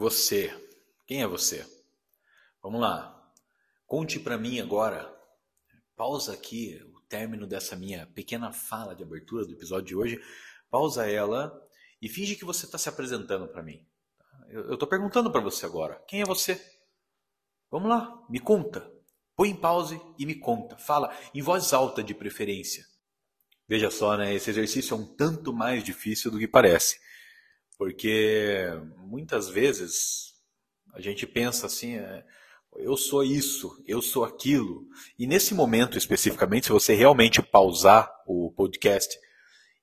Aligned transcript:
Você. 0.00 0.50
Quem 1.06 1.20
é 1.20 1.26
você? 1.26 1.62
Vamos 2.62 2.80
lá. 2.80 3.22
Conte 3.86 4.18
para 4.18 4.38
mim 4.38 4.58
agora. 4.58 5.14
Pausa 5.94 6.32
aqui 6.32 6.80
o 6.94 7.02
término 7.02 7.46
dessa 7.46 7.76
minha 7.76 8.06
pequena 8.06 8.50
fala 8.50 8.96
de 8.96 9.02
abertura 9.02 9.44
do 9.44 9.52
episódio 9.52 9.88
de 9.88 9.94
hoje. 9.94 10.24
Pausa 10.70 11.06
ela 11.06 11.52
e 12.00 12.08
finge 12.08 12.34
que 12.34 12.46
você 12.46 12.64
está 12.64 12.78
se 12.78 12.88
apresentando 12.88 13.46
para 13.46 13.62
mim. 13.62 13.86
Eu 14.48 14.72
estou 14.72 14.88
perguntando 14.88 15.30
para 15.30 15.42
você 15.42 15.66
agora. 15.66 16.02
Quem 16.08 16.22
é 16.22 16.24
você? 16.24 16.58
Vamos 17.70 17.90
lá, 17.90 18.24
me 18.30 18.40
conta. 18.40 18.90
Põe 19.36 19.50
em 19.50 19.56
pause 19.56 20.00
e 20.18 20.24
me 20.24 20.34
conta. 20.34 20.78
Fala 20.78 21.14
em 21.34 21.42
voz 21.42 21.74
alta 21.74 22.02
de 22.02 22.14
preferência. 22.14 22.86
Veja 23.68 23.90
só, 23.90 24.16
né? 24.16 24.32
Esse 24.32 24.48
exercício 24.48 24.94
é 24.94 24.98
um 24.98 25.04
tanto 25.04 25.52
mais 25.52 25.84
difícil 25.84 26.30
do 26.30 26.38
que 26.38 26.48
parece. 26.48 26.98
Porque 27.80 28.68
muitas 28.98 29.48
vezes 29.48 30.34
a 30.92 31.00
gente 31.00 31.26
pensa 31.26 31.64
assim, 31.64 31.94
é, 31.94 32.22
eu 32.76 32.94
sou 32.94 33.24
isso, 33.24 33.82
eu 33.86 34.02
sou 34.02 34.22
aquilo. 34.22 34.86
E 35.18 35.26
nesse 35.26 35.54
momento 35.54 35.96
especificamente, 35.96 36.66
se 36.66 36.72
você 36.72 36.92
realmente 36.92 37.40
pausar 37.40 38.12
o 38.26 38.52
podcast 38.54 39.18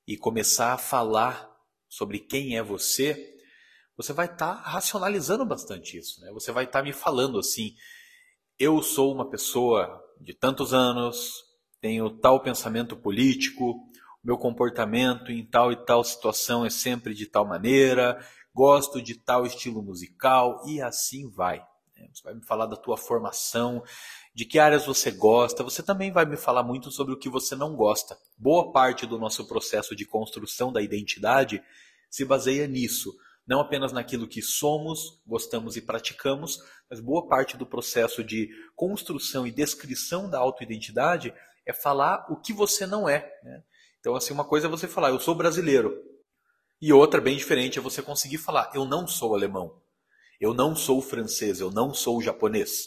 e 0.08 0.16
começar 0.16 0.74
a 0.74 0.78
falar 0.78 1.50
sobre 1.90 2.20
quem 2.20 2.56
é 2.56 2.62
você, 2.62 3.36
você 3.98 4.14
vai 4.14 4.28
estar 4.28 4.58
tá 4.58 4.62
racionalizando 4.62 5.44
bastante 5.44 5.98
isso. 5.98 6.22
Né? 6.22 6.32
Você 6.34 6.52
vai 6.52 6.66
estar 6.66 6.82
tá 6.82 6.86
me 6.86 6.94
falando 6.94 7.40
assim, 7.40 7.74
eu 8.60 8.84
sou 8.84 9.12
uma 9.12 9.28
pessoa 9.28 10.00
de 10.22 10.36
tantos 10.36 10.72
anos, 10.72 11.34
tenho 11.82 12.12
tal 12.12 12.44
pensamento 12.44 12.96
político, 12.96 13.90
meu 14.28 14.38
comportamento 14.38 15.32
em 15.32 15.46
tal 15.46 15.72
e 15.72 15.86
tal 15.86 16.04
situação 16.04 16.66
é 16.66 16.70
sempre 16.70 17.14
de 17.14 17.26
tal 17.28 17.48
maneira, 17.48 18.20
gosto 18.54 19.02
de 19.02 19.16
tal 19.16 19.46
estilo 19.46 19.82
musical 19.82 20.62
e 20.68 20.82
assim 20.82 21.30
vai. 21.30 21.66
Né? 21.96 22.10
Você 22.12 22.24
vai 22.24 22.34
me 22.34 22.46
falar 22.46 22.66
da 22.66 22.76
tua 22.76 22.98
formação, 22.98 23.82
de 24.36 24.44
que 24.44 24.60
áreas 24.60 24.86
você 24.86 25.12
gosta, 25.12 25.64
você 25.64 25.82
também 25.82 26.12
vai 26.12 26.26
me 26.26 26.36
falar 26.36 26.62
muito 26.62 26.92
sobre 26.92 27.14
o 27.14 27.18
que 27.18 27.30
você 27.30 27.56
não 27.56 27.74
gosta. 27.74 28.18
Boa 28.38 28.74
parte 28.74 29.06
do 29.06 29.18
nosso 29.18 29.48
processo 29.48 29.96
de 29.96 30.06
construção 30.06 30.74
da 30.74 30.82
identidade 30.82 31.64
se 32.10 32.26
baseia 32.26 32.68
nisso. 32.68 33.16
Não 33.48 33.62
apenas 33.62 33.94
naquilo 33.94 34.28
que 34.28 34.42
somos, 34.42 35.22
gostamos 35.26 35.78
e 35.78 35.82
praticamos, 35.82 36.60
mas 36.90 37.00
boa 37.00 37.26
parte 37.30 37.56
do 37.56 37.66
processo 37.66 38.22
de 38.26 38.50
construção 38.76 39.48
e 39.48 39.54
descrição 39.54 40.30
da 40.30 40.38
autoidentidade 40.38 41.34
é 41.66 41.72
falar 41.72 42.28
o 42.30 42.36
que 42.36 42.52
você 42.52 42.86
não 42.86 43.08
é. 43.08 43.32
Né? 43.42 43.64
Então, 44.08 44.16
assim, 44.16 44.34
uma 44.34 44.46
coisa 44.46 44.68
é 44.68 44.70
você 44.70 44.88
falar, 44.88 45.10
eu 45.10 45.20
sou 45.20 45.36
brasileiro. 45.36 46.02
E 46.82 46.94
outra, 46.94 47.20
bem 47.20 47.36
diferente, 47.36 47.78
é 47.78 47.82
você 47.82 48.02
conseguir 48.02 48.38
falar, 48.38 48.72
eu 48.74 48.86
não 48.86 49.06
sou 49.06 49.36
alemão. 49.36 49.82
Eu 50.40 50.54
não 50.54 50.78
sou 50.78 51.02
francês, 51.02 51.60
eu 51.60 51.70
não 51.70 51.94
sou 51.94 52.22
japonês. 52.22 52.86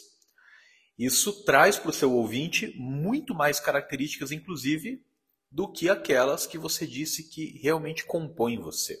Isso 0.97 1.45
traz 1.45 1.77
para 1.77 1.91
o 1.91 1.93
seu 1.93 2.11
ouvinte 2.11 2.73
muito 2.75 3.35
mais 3.35 3.59
características, 3.59 4.31
inclusive, 4.31 5.05
do 5.51 5.71
que 5.71 5.89
aquelas 5.89 6.47
que 6.47 6.57
você 6.57 6.87
disse 6.87 7.29
que 7.29 7.59
realmente 7.61 8.03
compõem 8.03 8.59
você. 8.59 8.97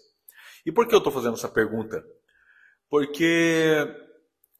E 0.63 0.71
por 0.71 0.87
que 0.87 0.93
eu 0.93 0.99
estou 0.99 1.11
fazendo 1.11 1.33
essa 1.33 1.49
pergunta? 1.49 2.05
Porque 2.87 3.83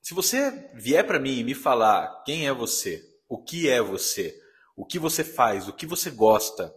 se 0.01 0.15
você 0.15 0.67
vier 0.73 1.05
para 1.05 1.19
mim 1.19 1.37
e 1.37 1.43
me 1.43 1.53
falar 1.53 2.23
quem 2.25 2.47
é 2.47 2.51
você, 2.51 3.07
o 3.29 3.37
que 3.37 3.69
é 3.69 3.83
você, 3.83 4.35
o 4.75 4.83
que 4.83 4.97
você 4.97 5.23
faz, 5.23 5.67
o 5.67 5.73
que 5.73 5.85
você 5.85 6.09
gosta, 6.09 6.75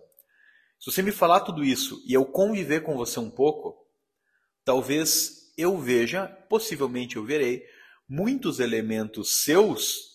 se 0.78 0.90
você 0.90 1.02
me 1.02 1.12
falar 1.12 1.40
tudo 1.40 1.64
isso 1.64 2.02
e 2.06 2.12
eu 2.12 2.24
conviver 2.24 2.82
com 2.82 2.96
você 2.96 3.18
um 3.18 3.30
pouco, 3.30 3.76
talvez 4.64 5.52
eu 5.56 5.78
veja, 5.78 6.26
possivelmente 6.48 7.16
eu 7.16 7.24
verei, 7.24 7.64
muitos 8.08 8.60
elementos 8.60 9.42
seus 9.42 10.14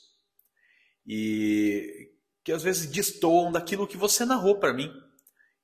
e 1.05 2.11
que 2.43 2.51
às 2.51 2.63
vezes 2.63 2.85
destoam 2.85 3.51
daquilo 3.51 3.87
que 3.87 3.97
você 3.97 4.25
narrou 4.25 4.59
para 4.59 4.73
mim. 4.73 4.91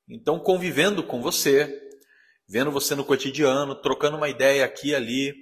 Então, 0.08 0.40
convivendo 0.40 1.03
com 1.03 1.22
você, 1.22 1.81
vendo 2.47 2.72
você 2.72 2.96
no 2.96 3.06
cotidiano, 3.06 3.75
trocando 3.75 4.18
uma 4.18 4.30
ideia 4.30 4.66
aqui 4.66 4.90
e 4.90 4.96
ali, 4.96 5.34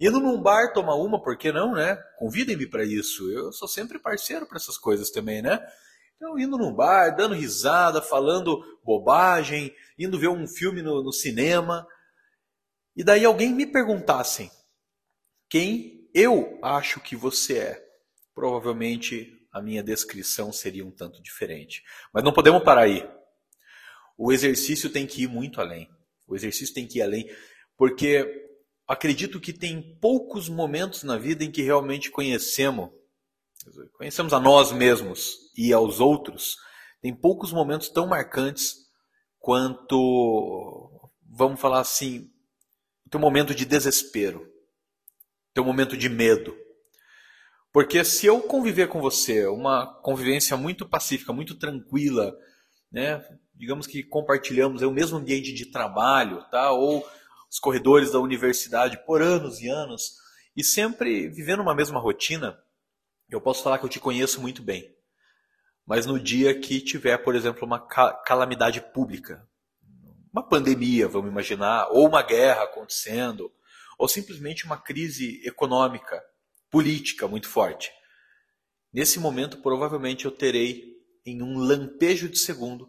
indo 0.00 0.20
num 0.20 0.40
bar 0.40 0.72
tomar 0.72 0.94
uma, 0.94 1.22
por 1.22 1.36
que 1.36 1.50
não, 1.52 1.74
né? 1.74 1.96
Convidem-me 2.18 2.66
para 2.66 2.84
isso. 2.84 3.30
Eu 3.30 3.52
sou 3.52 3.66
sempre 3.68 3.98
parceiro 3.98 4.46
para 4.46 4.56
essas 4.56 4.78
coisas 4.78 5.10
também, 5.10 5.42
né? 5.42 5.60
Então, 6.22 6.38
indo 6.38 6.56
num 6.56 6.72
bar, 6.72 7.10
dando 7.16 7.34
risada, 7.34 8.00
falando 8.00 8.62
bobagem, 8.84 9.74
indo 9.98 10.20
ver 10.20 10.28
um 10.28 10.46
filme 10.46 10.80
no, 10.80 11.02
no 11.02 11.12
cinema. 11.12 11.84
E 12.94 13.02
daí 13.02 13.24
alguém 13.24 13.52
me 13.52 13.66
perguntasse 13.66 14.48
quem 15.50 16.08
eu 16.14 16.60
acho 16.62 17.00
que 17.00 17.16
você 17.16 17.58
é. 17.58 17.84
Provavelmente 18.32 19.36
a 19.50 19.60
minha 19.60 19.82
descrição 19.82 20.52
seria 20.52 20.86
um 20.86 20.92
tanto 20.92 21.20
diferente. 21.20 21.82
Mas 22.14 22.22
não 22.22 22.32
podemos 22.32 22.62
parar 22.62 22.82
aí. 22.82 23.04
O 24.16 24.30
exercício 24.30 24.88
tem 24.90 25.08
que 25.08 25.24
ir 25.24 25.28
muito 25.28 25.60
além. 25.60 25.90
O 26.28 26.36
exercício 26.36 26.72
tem 26.72 26.86
que 26.86 27.00
ir 27.00 27.02
além, 27.02 27.28
porque 27.76 28.48
acredito 28.86 29.40
que 29.40 29.52
tem 29.52 29.98
poucos 29.98 30.48
momentos 30.48 31.02
na 31.02 31.18
vida 31.18 31.42
em 31.42 31.50
que 31.50 31.62
realmente 31.62 32.12
conhecemos 32.12 32.90
Conhecemos 33.92 34.32
a 34.32 34.40
nós 34.40 34.72
mesmos 34.72 35.41
e 35.56 35.72
aos 35.72 36.00
outros. 36.00 36.56
Tem 37.00 37.14
poucos 37.14 37.52
momentos 37.52 37.88
tão 37.88 38.06
marcantes 38.06 38.76
quanto, 39.38 41.10
vamos 41.28 41.60
falar 41.60 41.80
assim, 41.80 42.30
o 43.04 43.10
teu 43.10 43.20
momento 43.20 43.54
de 43.54 43.64
desespero, 43.64 44.48
teu 45.52 45.64
momento 45.64 45.96
de 45.96 46.08
medo. 46.08 46.56
Porque 47.72 48.04
se 48.04 48.26
eu 48.26 48.40
conviver 48.42 48.88
com 48.88 49.00
você, 49.00 49.46
uma 49.46 49.86
convivência 50.02 50.56
muito 50.56 50.88
pacífica, 50.88 51.32
muito 51.32 51.56
tranquila, 51.56 52.36
né? 52.90 53.24
digamos 53.54 53.86
que 53.86 54.02
compartilhamos 54.02 54.82
é 54.82 54.86
o 54.86 54.92
mesmo 54.92 55.18
ambiente 55.18 55.52
de 55.52 55.66
trabalho, 55.66 56.44
tá? 56.50 56.70
ou 56.72 57.06
os 57.50 57.58
corredores 57.58 58.12
da 58.12 58.18
universidade 58.18 59.04
por 59.04 59.22
anos 59.22 59.60
e 59.60 59.68
anos, 59.68 60.16
e 60.56 60.62
sempre 60.62 61.28
vivendo 61.28 61.60
uma 61.60 61.74
mesma 61.74 61.98
rotina, 61.98 62.58
eu 63.28 63.40
posso 63.40 63.62
falar 63.62 63.78
que 63.78 63.84
eu 63.84 63.90
te 63.90 64.00
conheço 64.00 64.40
muito 64.40 64.62
bem. 64.62 64.94
Mas 65.86 66.06
no 66.06 66.18
dia 66.18 66.58
que 66.58 66.80
tiver, 66.80 67.18
por 67.18 67.34
exemplo, 67.34 67.64
uma 67.64 67.80
calamidade 67.80 68.80
pública, 68.80 69.46
uma 70.32 70.42
pandemia, 70.42 71.08
vamos 71.08 71.30
imaginar, 71.30 71.88
ou 71.90 72.08
uma 72.08 72.22
guerra 72.22 72.64
acontecendo, 72.64 73.52
ou 73.98 74.08
simplesmente 74.08 74.64
uma 74.64 74.76
crise 74.76 75.40
econômica, 75.44 76.22
política 76.70 77.28
muito 77.28 77.48
forte. 77.48 77.90
Nesse 78.92 79.18
momento, 79.18 79.58
provavelmente 79.58 80.24
eu 80.24 80.30
terei, 80.30 80.96
em 81.24 81.42
um 81.42 81.58
lampejo 81.58 82.28
de 82.28 82.38
segundo, 82.38 82.88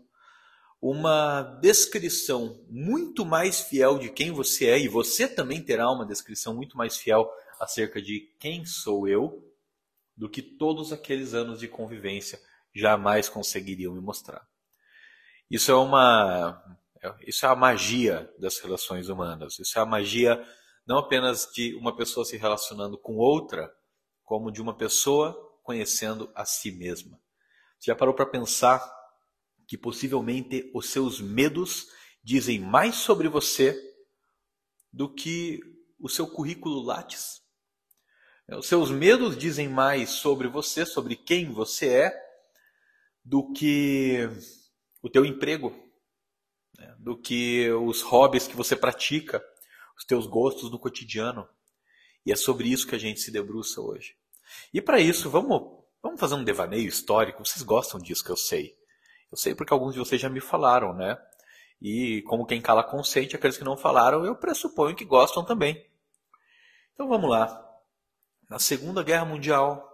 uma 0.82 1.42
descrição 1.62 2.62
muito 2.70 3.26
mais 3.26 3.62
fiel 3.62 3.98
de 3.98 4.10
quem 4.10 4.32
você 4.32 4.68
é, 4.68 4.80
e 4.80 4.88
você 4.88 5.28
também 5.28 5.62
terá 5.62 5.90
uma 5.90 6.06
descrição 6.06 6.54
muito 6.54 6.78
mais 6.78 6.98
fiel 6.98 7.30
acerca 7.60 8.02
de 8.02 8.32
quem 8.40 8.66
sou 8.66 9.08
eu 9.08 9.50
do 10.16 10.30
que 10.30 10.42
todos 10.42 10.92
aqueles 10.92 11.34
anos 11.34 11.60
de 11.60 11.68
convivência 11.68 12.40
jamais 12.74 13.30
conseguiriam 13.30 13.94
me 13.94 14.02
mostrar. 14.02 14.46
Isso 15.50 15.72
é 15.72 15.76
uma 15.76 16.80
isso 17.28 17.46
é 17.46 17.50
a 17.50 17.56
magia 17.56 18.32
das 18.40 18.60
relações 18.60 19.10
humanas. 19.10 19.60
Isso 19.60 19.78
é 19.78 19.82
a 19.82 19.86
magia 19.86 20.42
não 20.86 20.98
apenas 20.98 21.50
de 21.54 21.76
uma 21.76 21.96
pessoa 21.96 22.26
se 22.26 22.38
relacionando 22.38 22.98
com 22.98 23.16
outra, 23.16 23.74
como 24.24 24.52
de 24.52 24.62
uma 24.62 24.76
pessoa 24.76 25.34
conhecendo 25.64 26.32
a 26.36 26.46
si 26.46 26.72
mesma. 26.72 27.20
Você 27.80 27.92
já 27.92 27.96
parou 27.96 28.14
para 28.14 28.26
pensar 28.26 28.82
que 29.68 29.78
possivelmente 29.78 30.70
os 30.74 30.90
seus 30.90 31.22
medos 31.22 31.88
dizem 32.24 32.60
mais 32.60 32.96
sobre 32.96 33.28
você 33.28 33.78
do 34.92 35.14
que 35.14 35.60
o 36.00 36.10
seu 36.10 36.28
currículo 36.28 36.82
Lattes? 36.82 37.42
Os 38.50 38.68
seus 38.68 38.92
medos 38.92 39.38
dizem 39.38 39.70
mais 39.70 40.10
sobre 40.10 40.50
você, 40.50 40.86
sobre 40.86 41.16
quem 41.16 41.52
você 41.52 41.88
é, 41.88 42.24
do 43.24 43.52
que 43.54 44.30
o 45.02 45.10
teu 45.10 45.26
emprego, 45.26 45.74
né? 46.78 46.96
do 47.00 47.18
que 47.18 47.72
os 47.72 48.02
hobbies 48.02 48.48
que 48.48 48.56
você 48.56 48.76
pratica, 48.76 49.44
os 49.98 50.06
teus 50.06 50.26
gostos 50.26 50.72
no 50.72 50.80
cotidiano. 50.80 51.48
E 52.26 52.32
é 52.32 52.36
sobre 52.36 52.68
isso 52.70 52.88
que 52.88 52.96
a 52.96 53.00
gente 53.00 53.20
se 53.20 53.32
debruça 53.32 53.82
hoje. 53.82 54.16
E 54.74 54.82
para 54.82 55.00
isso, 55.00 55.30
vamos, 55.30 55.84
vamos 56.02 56.20
fazer 56.20 56.36
um 56.36 56.44
devaneio 56.44 56.88
histórico. 56.88 57.46
Vocês 57.46 57.64
gostam 57.64 58.00
disso 58.00 58.24
que 58.24 58.32
eu 58.32 58.38
sei. 58.38 58.78
Eu 59.32 59.38
sei 59.38 59.56
porque 59.56 59.74
alguns 59.74 59.94
de 59.94 60.00
vocês 60.00 60.22
já 60.22 60.30
me 60.30 60.40
falaram, 60.40 60.94
né? 60.94 61.18
E 61.82 62.22
como 62.24 62.46
quem 62.46 62.62
cala 62.62 62.84
consente, 62.84 63.36
aqueles 63.36 63.58
que 63.58 63.64
não 63.64 63.76
falaram, 63.76 64.24
eu 64.24 64.36
pressuponho 64.36 64.96
que 64.96 65.04
gostam 65.04 65.44
também. 65.44 65.86
Então 66.94 67.08
vamos 67.08 67.30
lá. 67.30 67.60
Na 68.50 68.60
Segunda 68.60 69.04
Guerra 69.04 69.26
Mundial, 69.26 69.93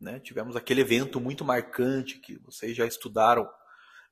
né, 0.00 0.20
tivemos 0.20 0.56
aquele 0.56 0.80
evento 0.80 1.20
muito 1.20 1.44
marcante 1.44 2.18
que 2.18 2.38
vocês 2.38 2.76
já 2.76 2.86
estudaram 2.86 3.48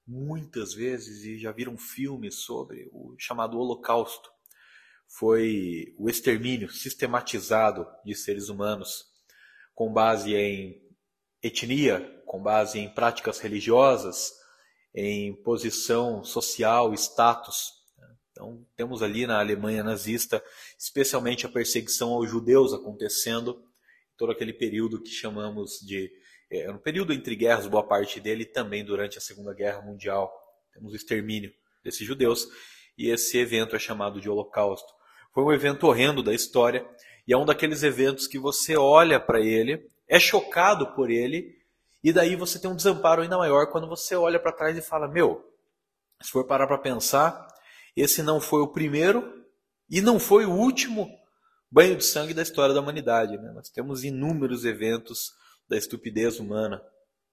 muitas 0.06 0.72
vezes 0.72 1.24
e 1.24 1.38
já 1.38 1.50
viram 1.52 1.76
filmes 1.76 2.36
sobre 2.36 2.88
o 2.92 3.14
chamado 3.18 3.58
Holocausto. 3.58 4.30
foi 5.08 5.94
o 5.98 6.10
extermínio 6.10 6.68
sistematizado 6.68 7.86
de 8.04 8.14
seres 8.14 8.48
humanos 8.48 9.04
com 9.74 9.92
base 9.92 10.34
em 10.34 10.82
etnia, 11.42 12.00
com 12.26 12.42
base 12.42 12.78
em 12.78 12.92
práticas 12.92 13.38
religiosas, 13.38 14.32
em 14.94 15.34
posição 15.42 16.24
social, 16.24 16.92
status. 16.94 17.72
Então, 18.32 18.66
temos 18.74 19.02
ali 19.02 19.26
na 19.26 19.38
Alemanha 19.38 19.84
nazista, 19.84 20.42
especialmente 20.78 21.46
a 21.46 21.48
perseguição 21.48 22.10
aos 22.12 22.28
judeus 22.28 22.72
acontecendo, 22.72 23.62
todo 24.16 24.32
aquele 24.32 24.52
período 24.52 25.02
que 25.02 25.10
chamamos 25.10 25.80
de. 25.80 26.10
É 26.50 26.70
um 26.70 26.78
período 26.78 27.12
entre 27.12 27.34
guerras, 27.34 27.66
boa 27.66 27.86
parte 27.86 28.20
dele, 28.20 28.44
também 28.44 28.84
durante 28.84 29.18
a 29.18 29.20
Segunda 29.20 29.52
Guerra 29.52 29.82
Mundial. 29.82 30.32
Temos 30.72 30.92
o 30.92 30.96
extermínio 30.96 31.52
desses 31.82 32.06
judeus, 32.06 32.48
e 32.96 33.10
esse 33.10 33.36
evento 33.38 33.74
é 33.74 33.78
chamado 33.78 34.20
de 34.20 34.28
Holocausto. 34.28 34.92
Foi 35.32 35.42
um 35.42 35.52
evento 35.52 35.86
horrendo 35.86 36.22
da 36.22 36.32
história, 36.32 36.86
e 37.26 37.32
é 37.32 37.36
um 37.36 37.44
daqueles 37.44 37.82
eventos 37.82 38.26
que 38.26 38.38
você 38.38 38.76
olha 38.76 39.18
para 39.18 39.40
ele, 39.40 39.86
é 40.08 40.18
chocado 40.18 40.94
por 40.94 41.10
ele, 41.10 41.56
e 42.02 42.12
daí 42.12 42.36
você 42.36 42.58
tem 42.58 42.70
um 42.70 42.76
desamparo 42.76 43.22
ainda 43.22 43.36
maior 43.36 43.66
quando 43.66 43.88
você 43.88 44.14
olha 44.14 44.38
para 44.38 44.52
trás 44.52 44.76
e 44.78 44.82
fala: 44.82 45.08
Meu, 45.08 45.44
se 46.22 46.30
for 46.30 46.44
parar 46.44 46.66
para 46.66 46.78
pensar, 46.78 47.48
esse 47.96 48.22
não 48.22 48.40
foi 48.40 48.62
o 48.62 48.68
primeiro 48.68 49.44
e 49.90 50.00
não 50.00 50.18
foi 50.18 50.46
o 50.46 50.52
último 50.52 51.08
banho 51.76 51.94
de 51.94 52.04
sangue 52.06 52.32
da 52.32 52.40
história 52.40 52.74
da 52.74 52.80
humanidade. 52.80 53.36
Né? 53.36 53.52
Nós 53.52 53.68
temos 53.68 54.02
inúmeros 54.02 54.64
eventos 54.64 55.32
da 55.68 55.76
estupidez 55.76 56.40
humana 56.40 56.82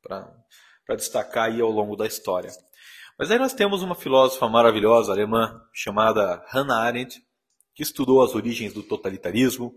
para 0.02 0.98
destacar 0.98 1.46
aí 1.46 1.62
ao 1.62 1.72
longo 1.72 1.96
da 1.96 2.06
história. 2.06 2.52
Mas 3.18 3.32
aí 3.32 3.40
nós 3.40 3.54
temos 3.54 3.82
uma 3.82 3.96
filósofa 3.96 4.50
maravilhosa 4.50 5.14
alemã 5.14 5.62
chamada 5.72 6.44
Hannah 6.50 6.82
Arendt, 6.82 7.26
que 7.74 7.84
estudou 7.84 8.22
as 8.22 8.36
origens 8.36 8.74
do 8.74 8.84
totalitarismo, 8.84 9.74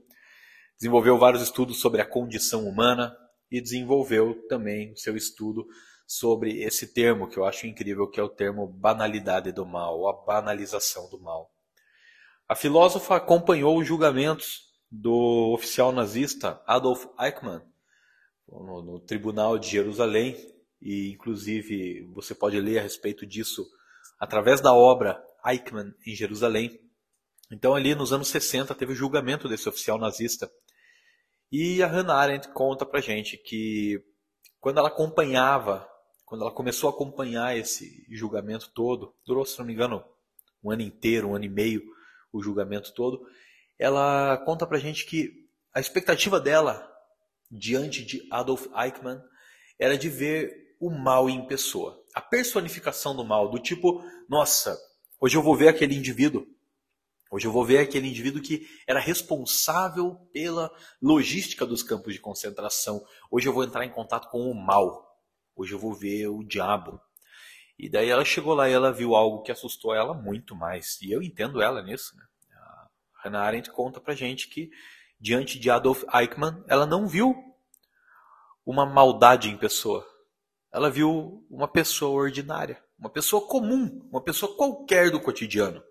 desenvolveu 0.77 1.17
vários 1.17 1.45
estudos 1.45 1.81
sobre 1.81 2.01
a 2.01 2.05
condição 2.05 2.67
humana 2.67 3.17
e 3.49 3.61
desenvolveu 3.61 4.35
também 4.49 4.93
o 4.93 4.97
seu 4.97 5.17
estudo 5.17 5.65
sobre 6.09 6.61
esse 6.65 6.93
termo 6.93 7.29
que 7.29 7.39
eu 7.39 7.45
acho 7.45 7.69
incrível, 7.69 8.11
que 8.11 8.19
é 8.19 8.23
o 8.23 8.29
termo 8.29 8.67
banalidade 8.67 9.53
do 9.53 9.65
mal, 9.65 10.09
a 10.09 10.25
banalização 10.25 11.09
do 11.09 11.21
mal. 11.21 11.56
A 12.49 12.55
filósofa 12.55 13.17
acompanhou 13.17 13.77
os 13.77 13.89
julgamentos 13.89 14.67
do 14.89 15.53
oficial 15.53 15.91
nazista 15.91 16.63
Adolf 16.65 17.07
Eichmann 17.19 17.61
no, 18.49 18.83
no 18.83 19.01
Tribunal 19.01 19.59
de 19.59 19.69
Jerusalém, 19.69 20.37
e 20.81 21.11
inclusive 21.11 22.09
você 22.15 22.37
pode 22.37 22.61
ler 22.61 22.79
a 22.79 22.83
respeito 22.83 23.27
disso 23.27 23.67
através 24.17 24.61
da 24.61 24.73
obra 24.73 25.21
Eichmann 25.45 25.93
em 26.07 26.15
Jerusalém. 26.15 26.81
Então, 27.51 27.75
ali 27.75 27.97
nos 27.97 28.13
anos 28.13 28.29
60, 28.29 28.77
teve 28.77 28.93
o 28.93 28.97
julgamento 28.97 29.49
desse 29.49 29.69
oficial 29.69 29.99
nazista. 29.99 30.49
E 31.51 31.83
a 31.83 31.89
Hannah 31.89 32.15
Arendt 32.15 32.49
conta 32.51 32.87
pra 32.87 33.01
gente 33.01 33.37
que 33.37 34.01
quando 34.61 34.79
ela 34.79 34.89
acompanhava, 34.89 35.89
quando 36.25 36.43
ela 36.43 36.53
começou 36.53 36.89
a 36.89 36.93
acompanhar 36.93 37.57
esse 37.57 38.07
julgamento 38.09 38.71
todo, 38.73 39.13
durou, 39.27 39.45
se 39.45 39.59
não 39.59 39.67
me 39.67 39.73
engano, 39.73 40.05
um 40.63 40.71
ano 40.71 40.83
inteiro, 40.83 41.29
um 41.29 41.35
ano 41.35 41.45
e 41.45 41.49
meio, 41.49 41.96
o 42.37 42.43
julgamento 42.43 42.93
todo, 42.95 43.27
ela 43.79 44.37
conta 44.39 44.67
pra 44.67 44.79
gente 44.79 45.07
que 45.07 45.47
a 45.75 45.81
expectativa 45.81 46.41
dela 46.41 46.91
diante 47.51 48.05
de 48.05 48.27
Adolf 48.31 48.67
Eichmann 48.77 49.21
era 49.79 49.97
de 49.97 50.09
ver 50.09 50.77
o 50.81 50.91
mal 50.91 51.29
em 51.29 51.47
pessoa. 51.47 52.03
A 52.15 52.21
personificação 52.21 53.15
do 53.15 53.25
mal, 53.25 53.51
do 53.51 53.59
tipo, 53.59 54.03
nossa, 54.29 54.79
hoje 55.21 55.37
eu 55.37 55.43
vou 55.43 55.55
ver 55.55 55.69
aquele 55.69 55.95
indivíduo 55.95 56.47
Hoje 57.29 57.47
eu 57.47 57.53
vou 57.53 57.65
ver 57.65 57.79
aquele 57.79 58.09
indivíduo 58.09 58.41
que 58.41 58.69
era 58.87 59.01
responsável 59.01 60.15
pela 60.33 60.71
logística 61.03 61.67
dos 61.67 61.83
campos 61.83 62.15
de 62.15 62.21
concentração. 62.21 63.05
Hoje 63.31 63.49
eu 63.49 63.53
vou 63.53 63.65
entrar 63.65 63.85
em 63.85 63.91
contato 63.91 64.31
com 64.31 64.49
o 64.49 64.55
mal. 64.55 65.21
Hoje 65.55 65.73
eu 65.73 65.79
vou 65.79 65.93
ver 65.93 66.29
o 66.29 66.45
diabo. 66.45 67.01
E 67.79 67.89
daí 67.89 68.09
ela 68.09 68.25
chegou 68.25 68.55
lá 68.55 68.69
e 68.69 68.73
ela 68.73 68.93
viu 68.93 69.15
algo 69.15 69.43
que 69.43 69.53
assustou 69.53 69.95
ela 69.95 70.15
muito 70.15 70.55
mais. 70.55 71.01
E 71.03 71.13
eu 71.13 71.23
entendo 71.23 71.61
ela 71.61 71.83
nisso. 71.83 72.17
Né? 72.17 72.25
A 72.55 72.89
Hannah 73.25 73.43
Arendt 73.43 73.71
conta 73.71 74.01
pra 74.01 74.15
gente 74.15 74.49
que 74.49 74.71
diante 75.21 75.59
de 75.59 75.71
Adolf 75.71 76.05
Eichmann, 76.13 76.63
ela 76.69 76.87
não 76.87 77.07
viu 77.07 77.35
uma 78.65 78.87
maldade 78.87 79.49
em 79.49 79.57
pessoa. 79.57 80.07
Ela 80.73 80.91
viu 80.91 81.45
uma 81.51 81.69
pessoa 81.69 82.23
ordinária, 82.23 82.83
uma 82.99 83.09
pessoa 83.09 83.47
comum, 83.47 84.07
uma 84.11 84.21
pessoa 84.21 84.57
qualquer 84.57 85.11
do 85.11 85.21
cotidiano. 85.21 85.83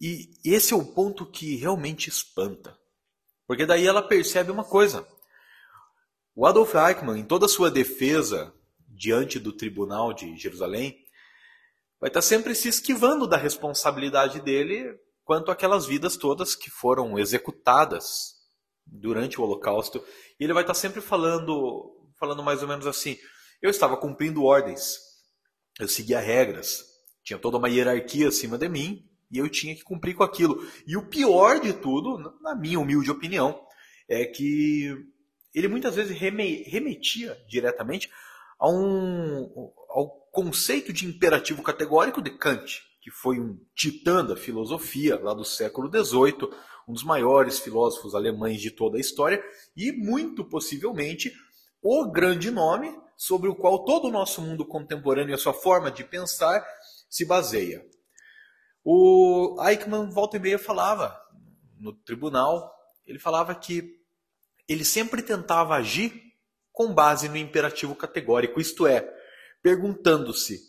E 0.00 0.30
esse 0.44 0.72
é 0.72 0.76
o 0.76 0.84
ponto 0.84 1.26
que 1.26 1.56
realmente 1.56 2.08
espanta. 2.08 2.78
Porque 3.46 3.66
daí 3.66 3.86
ela 3.86 4.02
percebe 4.02 4.50
uma 4.50 4.64
coisa. 4.64 5.06
O 6.34 6.46
Adolf 6.46 6.74
Eichmann, 6.74 7.20
em 7.20 7.24
toda 7.24 7.46
a 7.46 7.48
sua 7.48 7.70
defesa 7.70 8.52
diante 8.96 9.38
do 9.38 9.52
tribunal 9.52 10.12
de 10.12 10.36
Jerusalém, 10.36 10.96
vai 12.00 12.08
estar 12.08 12.22
sempre 12.22 12.54
se 12.54 12.68
esquivando 12.68 13.26
da 13.26 13.36
responsabilidade 13.36 14.40
dele 14.40 14.98
quanto 15.24 15.50
àquelas 15.50 15.86
vidas 15.86 16.16
todas 16.16 16.54
que 16.54 16.70
foram 16.70 17.18
executadas 17.18 18.34
durante 18.86 19.40
o 19.40 19.44
Holocausto. 19.44 20.02
E 20.38 20.44
ele 20.44 20.52
vai 20.52 20.62
estar 20.62 20.74
sempre 20.74 21.00
falando, 21.00 22.08
falando 22.18 22.42
mais 22.42 22.62
ou 22.62 22.68
menos 22.68 22.86
assim: 22.86 23.18
eu 23.60 23.70
estava 23.70 23.96
cumprindo 23.96 24.44
ordens, 24.44 24.98
eu 25.78 25.88
seguia 25.88 26.20
regras, 26.20 26.84
tinha 27.22 27.38
toda 27.38 27.58
uma 27.58 27.68
hierarquia 27.68 28.28
acima 28.28 28.56
de 28.56 28.68
mim, 28.68 29.04
e 29.30 29.38
eu 29.38 29.48
tinha 29.48 29.74
que 29.74 29.82
cumprir 29.82 30.14
com 30.14 30.22
aquilo. 30.22 30.66
E 30.86 30.96
o 30.96 31.08
pior 31.08 31.60
de 31.60 31.72
tudo, 31.72 32.18
na 32.40 32.54
minha 32.54 32.78
humilde 32.78 33.10
opinião, 33.10 33.60
é 34.08 34.24
que 34.24 34.94
ele 35.52 35.68
muitas 35.68 35.96
vezes 35.96 36.16
remetia 36.16 37.36
diretamente 37.48 38.10
a 38.58 38.68
um, 38.68 39.72
ao 39.88 40.08
conceito 40.32 40.92
de 40.92 41.06
imperativo 41.06 41.62
categórico 41.62 42.22
de 42.22 42.30
Kant, 42.30 42.82
que 43.00 43.10
foi 43.10 43.38
um 43.38 43.58
titã 43.74 44.24
da 44.24 44.36
filosofia 44.36 45.18
lá 45.20 45.32
do 45.32 45.44
século 45.44 45.88
XVIII, 45.88 46.50
um 46.88 46.92
dos 46.92 47.04
maiores 47.04 47.58
filósofos 47.58 48.14
alemães 48.14 48.60
de 48.60 48.70
toda 48.70 48.96
a 48.96 49.00
história, 49.00 49.42
e 49.76 49.92
muito 49.92 50.44
possivelmente 50.44 51.32
o 51.82 52.10
grande 52.10 52.50
nome 52.50 52.92
sobre 53.16 53.48
o 53.48 53.54
qual 53.54 53.84
todo 53.84 54.08
o 54.08 54.10
nosso 54.10 54.42
mundo 54.42 54.66
contemporâneo 54.66 55.32
e 55.32 55.34
a 55.34 55.38
sua 55.38 55.54
forma 55.54 55.90
de 55.90 56.04
pensar 56.04 56.64
se 57.08 57.24
baseia. 57.24 57.84
O 58.84 59.56
Eichmann, 59.66 60.10
volta 60.10 60.36
e 60.36 60.40
meia, 60.40 60.58
falava 60.58 61.18
no 61.78 61.92
tribunal, 61.92 62.72
ele 63.06 63.18
falava 63.18 63.54
que 63.54 63.96
ele 64.68 64.84
sempre 64.84 65.22
tentava 65.22 65.74
agir 65.74 66.25
com 66.76 66.92
base 66.92 67.26
no 67.26 67.38
imperativo 67.38 67.96
categórico, 67.96 68.60
isto 68.60 68.86
é, 68.86 69.10
perguntando-se: 69.62 70.60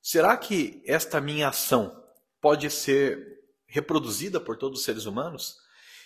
será 0.00 0.36
que 0.36 0.80
esta 0.86 1.20
minha 1.20 1.48
ação 1.48 2.00
pode 2.40 2.70
ser 2.70 3.18
reproduzida 3.66 4.38
por 4.38 4.56
todos 4.56 4.78
os 4.78 4.84
seres 4.84 5.04
humanos? 5.04 5.56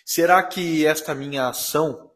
Será 0.07 0.43
que 0.43 0.87
esta 0.87 1.15
minha 1.15 1.49
ação 1.49 2.11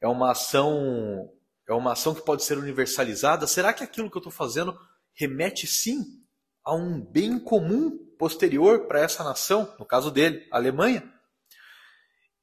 é 0.00 0.08
uma 0.08 0.32
ação 0.32 1.32
é 1.68 1.72
uma 1.72 1.92
ação 1.92 2.16
que 2.16 2.24
pode 2.24 2.42
ser 2.42 2.58
universalizada? 2.58 3.46
Será 3.46 3.72
que 3.72 3.84
aquilo 3.84 4.10
que 4.10 4.16
eu 4.16 4.20
estou 4.20 4.32
fazendo 4.32 4.76
remete 5.14 5.68
sim 5.68 6.02
a 6.64 6.74
um 6.74 7.00
bem 7.00 7.38
comum 7.38 7.96
posterior 8.18 8.88
para 8.88 9.00
essa 9.00 9.22
nação, 9.22 9.72
no 9.78 9.86
caso 9.86 10.10
dele, 10.10 10.48
a 10.50 10.56
Alemanha. 10.56 11.08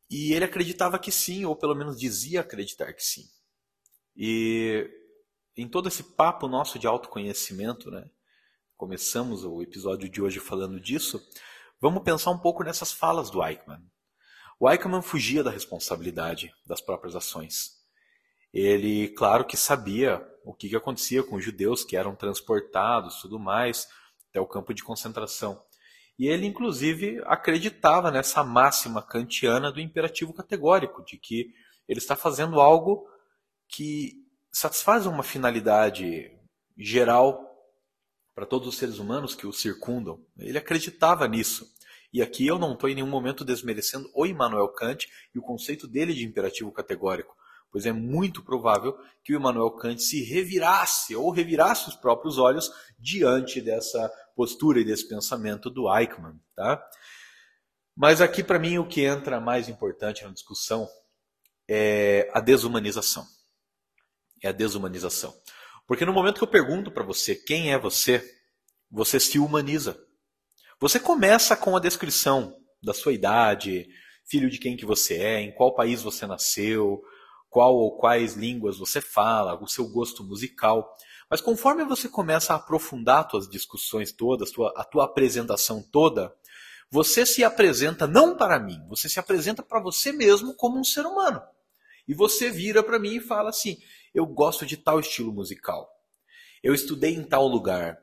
E 0.10 0.32
ele 0.32 0.46
acreditava 0.46 0.98
que 0.98 1.12
sim, 1.12 1.44
ou 1.44 1.58
pelo 1.58 1.76
menos 1.76 2.00
dizia 2.00 2.40
acreditar 2.40 2.94
que 2.94 3.04
sim. 3.04 3.24
E 4.22 4.86
em 5.56 5.66
todo 5.66 5.88
esse 5.88 6.04
papo 6.04 6.46
nosso 6.50 6.78
de 6.78 6.86
autoconhecimento, 6.86 7.90
né, 7.90 8.04
começamos 8.76 9.46
o 9.46 9.62
episódio 9.62 10.10
de 10.10 10.22
hoje 10.22 10.42
falando 10.42 10.78
disso, 10.78 11.26
vamos 11.80 12.04
pensar 12.04 12.32
um 12.32 12.38
pouco 12.38 12.62
nessas 12.62 12.92
falas 12.92 13.30
do 13.30 13.42
Eichmann. 13.42 13.82
O 14.60 14.70
Eichmann 14.70 15.02
fugia 15.02 15.42
da 15.42 15.50
responsabilidade 15.50 16.52
das 16.66 16.82
próprias 16.82 17.16
ações. 17.16 17.78
Ele, 18.54 19.08
claro 19.08 19.46
que 19.46 19.56
sabia 19.56 20.22
o 20.44 20.54
que, 20.54 20.68
que 20.68 20.76
acontecia 20.76 21.24
com 21.24 21.38
os 21.38 21.44
judeus 21.46 21.86
que 21.86 21.96
eram 21.96 22.14
transportados, 22.14 23.22
tudo 23.22 23.40
mais, 23.40 23.88
até 24.30 24.42
o 24.42 24.48
campo 24.48 24.74
de 24.74 24.84
concentração. 24.84 25.64
E 26.18 26.28
ele, 26.28 26.46
inclusive, 26.46 27.22
acreditava 27.26 28.12
nessa 28.12 28.44
máxima 28.44 29.02
kantiana 29.02 29.72
do 29.72 29.80
imperativo 29.80 30.34
categórico, 30.34 31.06
de 31.06 31.18
que 31.18 31.54
ele 31.88 32.00
está 32.00 32.18
fazendo 32.18 32.60
algo 32.60 33.08
que 33.70 34.26
satisfaz 34.52 35.06
uma 35.06 35.24
finalidade 35.24 36.32
geral 36.78 37.46
para 38.36 38.46
todos 38.46 38.68
os 38.68 38.78
seres 38.78 39.00
humanos 39.00 39.36
que 39.36 39.48
o 39.48 39.54
circundam. 39.54 40.20
Ele 40.38 40.58
acreditava 40.58 41.28
nisso. 41.28 41.66
E 42.12 42.22
aqui 42.22 42.48
eu 42.48 42.58
não 42.58 42.74
estou 42.74 42.90
em 42.90 42.96
nenhum 42.96 43.08
momento 43.08 43.46
desmerecendo 43.46 44.10
o 44.16 44.26
Immanuel 44.26 44.70
Kant 44.70 45.08
e 45.34 45.40
o 45.40 45.44
conceito 45.44 45.88
dele 45.88 46.14
de 46.14 46.26
imperativo 46.26 46.72
categórico 46.72 47.40
pois 47.72 47.86
é 47.86 47.92
muito 47.92 48.44
provável 48.44 48.98
que 49.24 49.34
o 49.34 49.38
Immanuel 49.38 49.72
Kant 49.72 50.02
se 50.02 50.24
revirasse 50.24 51.16
ou 51.16 51.32
revirasse 51.32 51.90
os 51.90 51.96
próprios 51.96 52.38
olhos 52.38 52.72
diante 52.98 53.62
dessa 53.62 54.12
postura 54.36 54.80
e 54.80 54.86
desse 54.86 55.08
pensamento 55.08 55.70
do 55.70 55.94
Eichmann. 55.94 56.40
Tá? 56.56 56.84
Mas 57.96 58.22
aqui, 58.22 58.44
para 58.44 58.60
mim, 58.60 58.78
o 58.78 58.88
que 58.88 59.02
entra 59.02 59.40
mais 59.40 59.70
importante 59.70 60.24
na 60.24 60.32
discussão 60.32 60.88
é 61.68 62.30
a 62.34 62.40
desumanização. 62.40 63.26
É 64.42 64.50
a 64.50 64.52
desumanização. 64.52 65.34
Porque 65.88 66.06
no 66.06 66.14
momento 66.14 66.38
que 66.38 66.44
eu 66.44 66.48
pergunto 66.48 66.92
para 66.92 67.04
você 67.04 67.36
quem 67.36 67.74
é 67.74 67.80
você, 67.80 68.24
você 68.92 69.20
se 69.20 69.40
humaniza. 69.40 70.00
Você 70.80 71.00
começa 71.00 71.56
com 71.58 71.76
a 71.76 71.80
descrição 71.80 72.56
da 72.82 72.94
sua 72.94 73.12
idade, 73.12 73.88
filho 74.26 74.50
de 74.50 74.60
quem 74.60 74.78
que 74.78 74.86
você 74.86 75.16
é, 75.16 75.42
em 75.42 75.52
qual 75.54 75.74
país 75.74 76.02
você 76.02 76.26
nasceu, 76.28 77.02
qual 77.50 77.76
ou 77.76 77.98
quais 77.98 78.36
línguas 78.36 78.78
você 78.78 79.02
fala, 79.02 79.62
o 79.62 79.68
seu 79.68 79.90
gosto 79.90 80.24
musical. 80.24 80.96
Mas 81.30 81.42
conforme 81.42 81.84
você 81.84 82.08
começa 82.08 82.54
a 82.54 82.58
aprofundar 82.58 83.26
as 83.26 83.32
suas 83.32 83.50
discussões 83.50 84.12
todas, 84.12 84.52
tua, 84.52 84.74
a 84.78 84.84
tua 84.84 85.06
apresentação 85.06 85.84
toda, 85.92 86.34
você 86.92 87.26
se 87.26 87.44
apresenta 87.44 88.08
não 88.08 88.36
para 88.36 88.60
mim, 88.60 88.80
você 88.88 89.10
se 89.10 89.20
apresenta 89.20 89.62
para 89.62 89.82
você 89.82 90.12
mesmo 90.12 90.56
como 90.56 90.80
um 90.80 90.84
ser 90.84 91.06
humano. 91.06 91.42
E 92.08 92.14
você 92.14 92.50
vira 92.50 92.82
para 92.82 92.98
mim 92.98 93.18
e 93.18 93.22
fala 93.22 93.50
assim: 93.50 93.78
eu 94.14 94.26
gosto 94.26 94.66
de 94.66 94.78
tal 94.78 95.00
estilo 95.00 95.32
musical. 95.32 95.90
Eu 96.64 96.74
estudei 96.74 97.14
em 97.14 97.24
tal 97.24 97.48
lugar. 97.48 97.98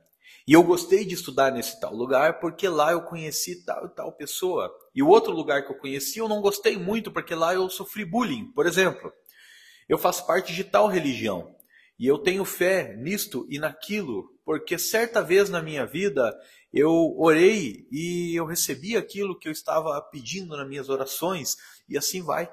E 0.48 0.52
eu 0.52 0.62
gostei 0.62 1.04
de 1.04 1.14
estudar 1.14 1.50
nesse 1.50 1.80
tal 1.80 1.94
lugar 1.94 2.38
porque 2.38 2.68
lá 2.68 2.92
eu 2.92 3.02
conheci 3.02 3.64
tal 3.64 3.86
e 3.86 3.88
tal 3.90 4.12
pessoa. 4.12 4.72
E 4.94 5.02
o 5.02 5.08
outro 5.08 5.32
lugar 5.32 5.64
que 5.64 5.72
eu 5.72 5.78
conheci 5.78 6.18
eu 6.18 6.28
não 6.28 6.40
gostei 6.40 6.76
muito 6.76 7.10
porque 7.10 7.34
lá 7.34 7.54
eu 7.54 7.68
sofri 7.68 8.04
bullying, 8.04 8.52
por 8.52 8.66
exemplo. 8.66 9.12
Eu 9.88 9.98
faço 9.98 10.26
parte 10.26 10.52
de 10.52 10.64
tal 10.64 10.88
religião. 10.88 11.54
E 11.98 12.06
eu 12.06 12.18
tenho 12.18 12.44
fé 12.44 12.94
nisto 12.96 13.46
e 13.48 13.58
naquilo, 13.58 14.30
porque 14.44 14.78
certa 14.78 15.22
vez 15.22 15.48
na 15.48 15.62
minha 15.62 15.86
vida 15.86 16.36
eu 16.72 17.14
orei 17.18 17.88
e 17.90 18.38
eu 18.38 18.44
recebi 18.44 18.96
aquilo 18.96 19.38
que 19.38 19.48
eu 19.48 19.52
estava 19.52 20.00
pedindo 20.02 20.54
nas 20.56 20.68
minhas 20.68 20.90
orações, 20.90 21.56
e 21.88 21.96
assim 21.96 22.22
vai. 22.22 22.50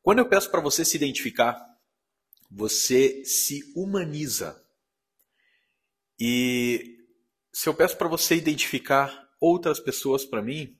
Quando 0.00 0.20
eu 0.20 0.28
peço 0.28 0.48
para 0.48 0.60
você 0.60 0.84
se 0.84 0.96
identificar, 0.96 1.60
você 2.54 3.24
se 3.24 3.60
humaniza. 3.74 4.60
E 6.18 6.98
se 7.52 7.68
eu 7.68 7.74
peço 7.74 7.96
para 7.96 8.08
você 8.08 8.34
identificar 8.36 9.28
outras 9.40 9.80
pessoas 9.80 10.24
para 10.24 10.42
mim, 10.42 10.78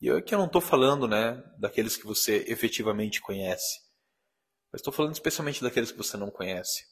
e 0.00 0.06
eu 0.06 0.16
aqui 0.16 0.36
não 0.36 0.46
estou 0.46 0.60
falando 0.60 1.08
né, 1.08 1.42
daqueles 1.58 1.96
que 1.96 2.06
você 2.06 2.44
efetivamente 2.48 3.20
conhece, 3.20 3.80
mas 4.70 4.80
estou 4.80 4.92
falando 4.92 5.14
especialmente 5.14 5.62
daqueles 5.62 5.90
que 5.90 5.98
você 5.98 6.16
não 6.16 6.30
conhece. 6.30 6.84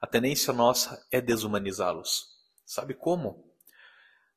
A 0.00 0.06
tendência 0.06 0.52
nossa 0.52 1.04
é 1.10 1.20
desumanizá-los. 1.20 2.26
Sabe 2.64 2.94
como? 2.94 3.54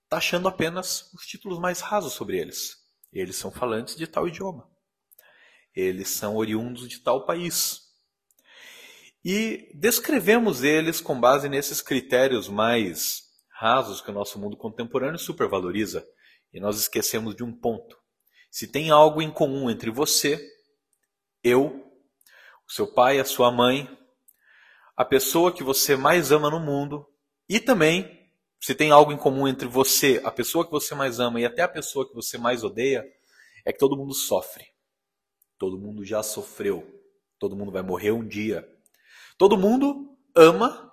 taxando 0.09 0.47
apenas 0.47 1.11
os 1.13 1.25
títulos 1.25 1.59
mais 1.59 1.81
rasos 1.81 2.13
sobre 2.13 2.37
eles. 2.39 2.77
Eles 3.11 3.35
são 3.35 3.51
falantes 3.51 3.95
de 3.95 4.07
tal 4.07 4.27
idioma. 4.27 4.69
Eles 5.75 6.09
são 6.09 6.35
oriundos 6.35 6.87
de 6.87 6.99
tal 6.99 7.25
país. 7.25 7.86
E 9.29 9.69
descrevemos 9.73 10.63
eles 10.63 11.01
com 11.01 11.19
base 11.19 11.49
nesses 11.49 11.81
critérios 11.81 12.47
mais 12.47 13.23
rasos 13.49 13.99
que 13.99 14.09
o 14.09 14.13
nosso 14.13 14.39
mundo 14.39 14.55
contemporâneo 14.55 15.19
supervaloriza. 15.19 16.07
E 16.53 16.61
nós 16.61 16.79
esquecemos 16.79 17.35
de 17.35 17.43
um 17.43 17.51
ponto. 17.51 17.97
Se 18.49 18.71
tem 18.71 18.89
algo 18.89 19.21
em 19.21 19.29
comum 19.29 19.69
entre 19.69 19.91
você, 19.91 20.41
eu, 21.43 21.91
o 22.65 22.71
seu 22.71 22.87
pai, 22.87 23.19
a 23.19 23.25
sua 23.25 23.51
mãe, 23.51 23.89
a 24.95 25.03
pessoa 25.03 25.51
que 25.51 25.61
você 25.61 25.97
mais 25.97 26.31
ama 26.31 26.49
no 26.49 26.61
mundo 26.61 27.05
e 27.49 27.59
também 27.59 28.31
se 28.61 28.73
tem 28.73 28.91
algo 28.91 29.11
em 29.11 29.17
comum 29.17 29.45
entre 29.45 29.67
você, 29.67 30.21
a 30.23 30.31
pessoa 30.31 30.63
que 30.63 30.71
você 30.71 30.95
mais 30.95 31.19
ama 31.19 31.41
e 31.41 31.45
até 31.45 31.63
a 31.63 31.67
pessoa 31.67 32.07
que 32.07 32.15
você 32.15 32.37
mais 32.37 32.63
odeia, 32.63 33.05
é 33.65 33.73
que 33.73 33.77
todo 33.77 33.97
mundo 33.97 34.13
sofre. 34.13 34.67
Todo 35.57 35.77
mundo 35.77 36.05
já 36.05 36.23
sofreu. 36.23 36.89
Todo 37.37 37.57
mundo 37.57 37.73
vai 37.73 37.81
morrer 37.81 38.13
um 38.13 38.25
dia. 38.25 38.65
Todo 39.37 39.57
mundo 39.57 40.17
ama, 40.35 40.91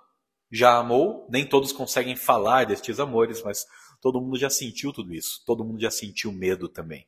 já 0.51 0.77
amou, 0.77 1.27
nem 1.29 1.47
todos 1.47 1.71
conseguem 1.71 2.15
falar 2.15 2.65
destes 2.65 2.99
amores, 2.99 3.41
mas 3.41 3.65
todo 4.01 4.21
mundo 4.21 4.37
já 4.37 4.49
sentiu 4.49 4.93
tudo 4.93 5.13
isso. 5.13 5.43
Todo 5.45 5.63
mundo 5.63 5.81
já 5.81 5.89
sentiu 5.89 6.31
medo 6.31 6.69
também. 6.69 7.07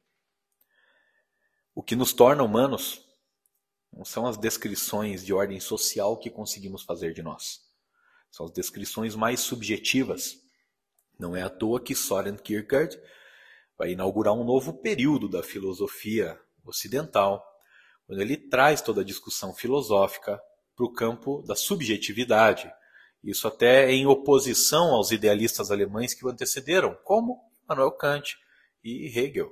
O 1.75 1.83
que 1.83 1.95
nos 1.95 2.11
torna 2.13 2.43
humanos 2.43 3.05
não 3.93 4.03
são 4.03 4.25
as 4.25 4.37
descrições 4.37 5.25
de 5.25 5.33
ordem 5.33 5.59
social 5.59 6.17
que 6.17 6.29
conseguimos 6.29 6.83
fazer 6.83 7.13
de 7.13 7.21
nós. 7.21 7.61
São 8.31 8.45
as 8.45 8.51
descrições 8.51 9.15
mais 9.15 9.39
subjetivas 9.39 10.47
não 11.19 11.35
é 11.35 11.41
à 11.41 11.49
toa 11.49 11.81
que 11.81 11.95
Soren 11.95 12.35
Kierkegaard 12.35 12.99
vai 13.77 13.91
inaugurar 13.91 14.33
um 14.33 14.43
novo 14.43 14.73
período 14.73 15.27
da 15.27 15.41
filosofia 15.41 16.39
ocidental, 16.63 17.43
quando 18.05 18.21
ele 18.21 18.37
traz 18.37 18.81
toda 18.81 19.01
a 19.01 19.05
discussão 19.05 19.53
filosófica 19.53 20.39
para 20.77 20.85
o 20.85 20.93
campo 20.93 21.41
da 21.41 21.55
subjetividade. 21.55 22.71
Isso 23.23 23.47
até 23.47 23.91
em 23.91 24.05
oposição 24.05 24.93
aos 24.93 25.11
idealistas 25.11 25.71
alemães 25.71 26.13
que 26.13 26.23
o 26.23 26.29
antecederam, 26.29 26.95
como 27.03 27.41
Immanuel 27.65 27.91
Kant 27.91 28.37
e 28.83 29.07
Hegel. 29.07 29.51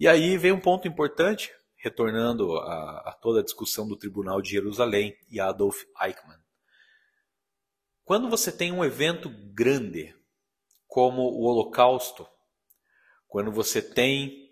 E 0.00 0.08
aí 0.08 0.38
vem 0.38 0.50
um 0.50 0.60
ponto 0.60 0.88
importante, 0.88 1.52
retornando 1.76 2.56
a, 2.56 3.10
a 3.10 3.18
toda 3.20 3.40
a 3.40 3.44
discussão 3.44 3.86
do 3.86 3.96
Tribunal 3.96 4.40
de 4.40 4.50
Jerusalém 4.50 5.14
e 5.30 5.38
Adolf 5.38 5.84
Eichmann. 6.02 6.38
Quando 8.02 8.28
você 8.28 8.50
tem 8.50 8.72
um 8.72 8.84
evento 8.84 9.30
grande, 9.52 10.14
como 10.86 11.22
o 11.22 11.42
Holocausto, 11.42 12.26
quando 13.28 13.52
você 13.52 13.82
tem 13.82 14.50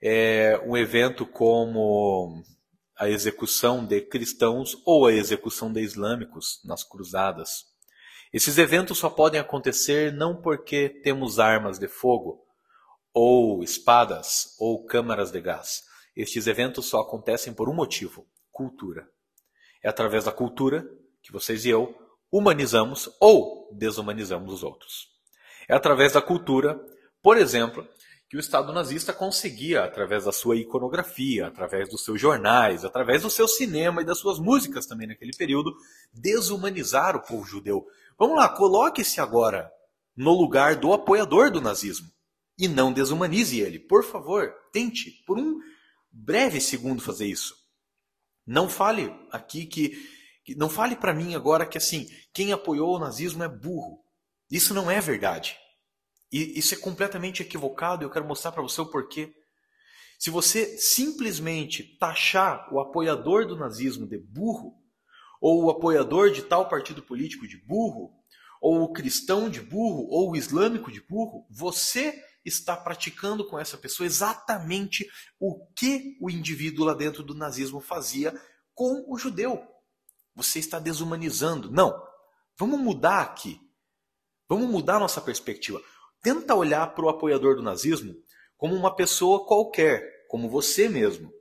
é, 0.00 0.58
um 0.64 0.76
evento 0.76 1.26
como 1.26 2.42
a 3.00 3.08
execução 3.08 3.82
de 3.82 3.98
cristãos 4.02 4.76
ou 4.84 5.06
a 5.06 5.12
execução 5.12 5.72
de 5.72 5.80
islâmicos 5.80 6.60
nas 6.66 6.84
cruzadas. 6.84 7.64
Esses 8.30 8.58
eventos 8.58 8.98
só 8.98 9.08
podem 9.08 9.40
acontecer 9.40 10.12
não 10.12 10.38
porque 10.38 10.90
temos 11.02 11.38
armas 11.38 11.78
de 11.78 11.88
fogo, 11.88 12.44
ou 13.14 13.64
espadas, 13.64 14.54
ou 14.60 14.84
câmaras 14.84 15.32
de 15.32 15.40
gás. 15.40 15.82
Estes 16.14 16.46
eventos 16.46 16.90
só 16.90 17.00
acontecem 17.00 17.54
por 17.54 17.70
um 17.70 17.74
motivo: 17.74 18.28
cultura. 18.52 19.08
É 19.82 19.88
através 19.88 20.24
da 20.24 20.32
cultura 20.32 20.86
que 21.22 21.32
vocês 21.32 21.64
e 21.64 21.70
eu 21.70 21.96
humanizamos 22.30 23.08
ou 23.18 23.70
desumanizamos 23.72 24.52
os 24.52 24.62
outros. 24.62 25.08
É 25.66 25.74
através 25.74 26.12
da 26.12 26.20
cultura, 26.20 26.78
por 27.22 27.38
exemplo, 27.38 27.88
que 28.30 28.36
o 28.36 28.40
Estado 28.40 28.72
nazista 28.72 29.12
conseguia, 29.12 29.82
através 29.82 30.24
da 30.24 30.30
sua 30.30 30.54
iconografia, 30.54 31.48
através 31.48 31.88
dos 31.88 32.04
seus 32.04 32.20
jornais, 32.20 32.84
através 32.84 33.22
do 33.22 33.28
seu 33.28 33.48
cinema 33.48 34.02
e 34.02 34.04
das 34.04 34.18
suas 34.18 34.38
músicas 34.38 34.86
também 34.86 35.08
naquele 35.08 35.32
período, 35.36 35.74
desumanizar 36.12 37.16
o 37.16 37.22
povo 37.22 37.44
judeu. 37.44 37.84
Vamos 38.16 38.36
lá, 38.36 38.48
coloque-se 38.48 39.20
agora 39.20 39.68
no 40.16 40.32
lugar 40.32 40.76
do 40.76 40.92
apoiador 40.92 41.50
do 41.50 41.60
nazismo 41.60 42.08
e 42.56 42.68
não 42.68 42.92
desumanize 42.92 43.58
ele. 43.58 43.80
Por 43.80 44.04
favor, 44.04 44.54
tente, 44.72 45.10
por 45.26 45.36
um 45.36 45.58
breve 46.08 46.60
segundo, 46.60 47.02
fazer 47.02 47.26
isso. 47.26 47.56
Não 48.46 48.68
fale 48.68 49.12
aqui 49.32 49.66
que. 49.66 50.20
Não 50.56 50.68
fale 50.68 50.94
para 50.94 51.12
mim 51.12 51.34
agora 51.34 51.66
que 51.66 51.78
assim, 51.78 52.08
quem 52.32 52.52
apoiou 52.52 52.94
o 52.94 52.98
nazismo 53.00 53.42
é 53.42 53.48
burro. 53.48 53.98
Isso 54.48 54.72
não 54.72 54.88
é 54.88 55.00
verdade. 55.00 55.58
E 56.32 56.58
isso 56.58 56.74
é 56.74 56.76
completamente 56.76 57.42
equivocado 57.42 58.02
e 58.02 58.04
eu 58.04 58.10
quero 58.10 58.26
mostrar 58.26 58.52
para 58.52 58.62
você 58.62 58.80
o 58.80 58.86
porquê. 58.86 59.34
Se 60.18 60.30
você 60.30 60.76
simplesmente 60.78 61.96
taxar 61.98 62.72
o 62.72 62.78
apoiador 62.78 63.46
do 63.46 63.56
nazismo 63.56 64.06
de 64.06 64.18
burro, 64.18 64.74
ou 65.40 65.64
o 65.64 65.70
apoiador 65.70 66.30
de 66.30 66.42
tal 66.42 66.68
partido 66.68 67.02
político 67.02 67.48
de 67.48 67.56
burro, 67.56 68.12
ou 68.60 68.82
o 68.82 68.92
cristão 68.92 69.48
de 69.48 69.60
burro, 69.60 70.06
ou 70.10 70.30
o 70.30 70.36
islâmico 70.36 70.92
de 70.92 71.00
burro, 71.00 71.46
você 71.50 72.22
está 72.44 72.76
praticando 72.76 73.46
com 73.46 73.58
essa 73.58 73.78
pessoa 73.78 74.06
exatamente 74.06 75.10
o 75.38 75.66
que 75.74 76.16
o 76.20 76.30
indivíduo 76.30 76.84
lá 76.84 76.94
dentro 76.94 77.22
do 77.22 77.34
nazismo 77.34 77.80
fazia 77.80 78.38
com 78.74 79.04
o 79.08 79.16
judeu. 79.16 79.66
Você 80.34 80.58
está 80.58 80.78
desumanizando. 80.78 81.70
Não. 81.70 81.98
Vamos 82.58 82.80
mudar 82.80 83.22
aqui. 83.22 83.60
Vamos 84.48 84.68
mudar 84.68 84.98
nossa 84.98 85.20
perspectiva. 85.20 85.82
Tenta 86.22 86.54
olhar 86.54 86.94
para 86.94 87.04
o 87.04 87.08
apoiador 87.08 87.56
do 87.56 87.62
nazismo 87.62 88.14
como 88.56 88.74
uma 88.74 88.94
pessoa 88.94 89.46
qualquer, 89.46 90.26
como 90.28 90.48
você 90.48 90.88
mesmo, 90.88 91.32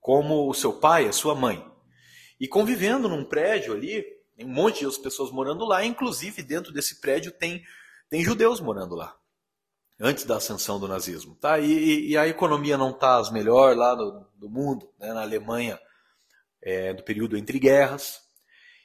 como 0.00 0.48
o 0.48 0.54
seu 0.54 0.72
pai, 0.72 1.08
a 1.08 1.12
sua 1.12 1.34
mãe. 1.34 1.64
E 2.38 2.46
convivendo 2.46 3.08
num 3.08 3.24
prédio 3.24 3.72
ali, 3.74 4.04
tem 4.36 4.46
um 4.46 4.50
monte 4.50 4.88
de 4.88 5.00
pessoas 5.00 5.30
morando 5.30 5.64
lá, 5.64 5.84
inclusive 5.84 6.42
dentro 6.42 6.72
desse 6.72 7.00
prédio 7.00 7.32
tem, 7.32 7.62
tem 8.08 8.22
judeus 8.22 8.60
morando 8.60 8.94
lá, 8.94 9.16
antes 9.98 10.24
da 10.24 10.36
ascensão 10.36 10.78
do 10.78 10.86
nazismo. 10.86 11.34
Tá? 11.34 11.58
E, 11.58 12.10
e 12.10 12.16
a 12.16 12.28
economia 12.28 12.78
não 12.78 12.90
está 12.90 13.18
as 13.18 13.32
melhor 13.32 13.76
lá 13.76 13.96
no, 13.96 14.26
do 14.36 14.48
mundo, 14.48 14.88
né? 14.98 15.12
na 15.12 15.22
Alemanha, 15.22 15.78
é, 16.62 16.94
do 16.94 17.02
período 17.02 17.36
entre 17.36 17.58
guerras 17.58 18.29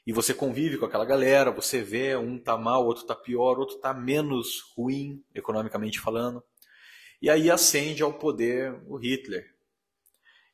e 0.06 0.14
você 0.14 0.34
convive 0.34 0.78
com 0.78 0.86
aquela 0.86 1.06
galera, 1.06 1.50
você 1.50 1.82
vê 1.82 2.16
um 2.16 2.38
tá 2.38 2.56
mal, 2.56 2.86
outro 2.86 3.06
tá 3.06 3.16
pior, 3.16 3.58
outro 3.58 3.80
tá 3.80 3.92
menos 3.92 4.62
ruim, 4.78 5.24
economicamente 5.34 6.00
falando. 6.00 6.44
E 7.20 7.30
aí 7.30 7.50
ascende 7.50 8.04
ao 8.04 8.14
poder 8.14 8.80
o 8.88 8.98
Hitler 8.98 9.44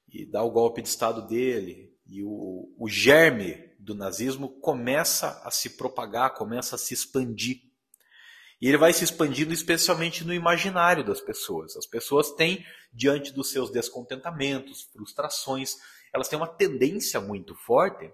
e 0.07 0.25
dá 0.25 0.41
o 0.41 0.51
golpe 0.51 0.81
de 0.81 0.87
Estado 0.87 1.27
dele. 1.27 1.93
E 2.07 2.23
o, 2.23 2.73
o 2.77 2.87
germe 2.87 3.57
do 3.77 3.93
nazismo 3.93 4.47
começa 4.61 5.41
a 5.43 5.51
se 5.51 5.71
propagar, 5.71 6.33
começa 6.33 6.75
a 6.75 6.79
se 6.79 6.93
expandir. 6.93 7.57
E 8.61 8.67
ele 8.67 8.77
vai 8.77 8.93
se 8.93 9.03
expandindo 9.03 9.53
especialmente 9.53 10.23
no 10.23 10.33
imaginário 10.33 11.03
das 11.03 11.19
pessoas. 11.19 11.75
As 11.75 11.85
pessoas 11.85 12.31
têm, 12.31 12.63
diante 12.93 13.33
dos 13.33 13.51
seus 13.51 13.69
descontentamentos, 13.69 14.83
frustrações, 14.93 15.75
elas 16.13 16.29
têm 16.29 16.37
uma 16.37 16.47
tendência 16.47 17.19
muito 17.19 17.53
forte 17.55 18.09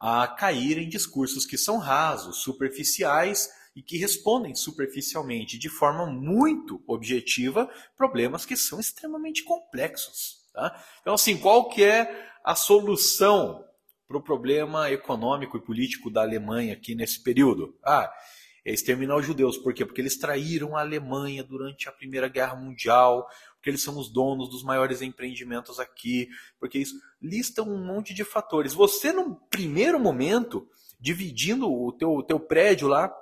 a 0.00 0.26
cair 0.26 0.78
em 0.78 0.88
discursos 0.88 1.44
que 1.44 1.58
são 1.58 1.78
rasos, 1.78 2.42
superficiais 2.42 3.48
e 3.74 3.82
que 3.82 3.98
respondem 3.98 4.54
superficialmente, 4.54 5.58
de 5.58 5.68
forma 5.68 6.06
muito 6.06 6.82
objetiva, 6.86 7.70
problemas 7.96 8.44
que 8.44 8.56
são 8.56 8.80
extremamente 8.80 9.42
complexos. 9.44 10.48
Tá? 10.52 10.84
Então, 11.00 11.14
assim, 11.14 11.36
qual 11.36 11.68
que 11.68 11.84
é 11.84 12.28
a 12.44 12.54
solução 12.54 13.64
para 14.06 14.16
o 14.16 14.22
problema 14.22 14.90
econômico 14.90 15.56
e 15.56 15.60
político 15.60 16.10
da 16.10 16.22
Alemanha 16.22 16.72
aqui 16.72 16.94
nesse 16.94 17.22
período? 17.22 17.76
Ah, 17.84 18.10
é 18.64 18.72
exterminar 18.72 19.16
os 19.16 19.26
judeus. 19.26 19.56
Por 19.56 19.72
quê? 19.72 19.84
Porque 19.84 20.00
eles 20.00 20.16
traíram 20.16 20.76
a 20.76 20.80
Alemanha 20.80 21.42
durante 21.42 21.88
a 21.88 21.92
Primeira 21.92 22.28
Guerra 22.28 22.56
Mundial, 22.56 23.26
porque 23.54 23.70
eles 23.70 23.82
são 23.82 23.98
os 23.98 24.12
donos 24.12 24.48
dos 24.48 24.62
maiores 24.62 25.02
empreendimentos 25.02 25.80
aqui, 25.80 26.28
porque 26.58 26.78
isso 26.78 26.94
lista 27.20 27.62
um 27.62 27.84
monte 27.84 28.14
de 28.14 28.24
fatores. 28.24 28.72
Você, 28.72 29.12
no 29.12 29.36
primeiro 29.50 29.98
momento, 29.98 30.68
dividindo 31.00 31.70
o 31.70 31.92
teu, 31.92 32.22
teu 32.22 32.40
prédio 32.40 32.88
lá, 32.88 33.14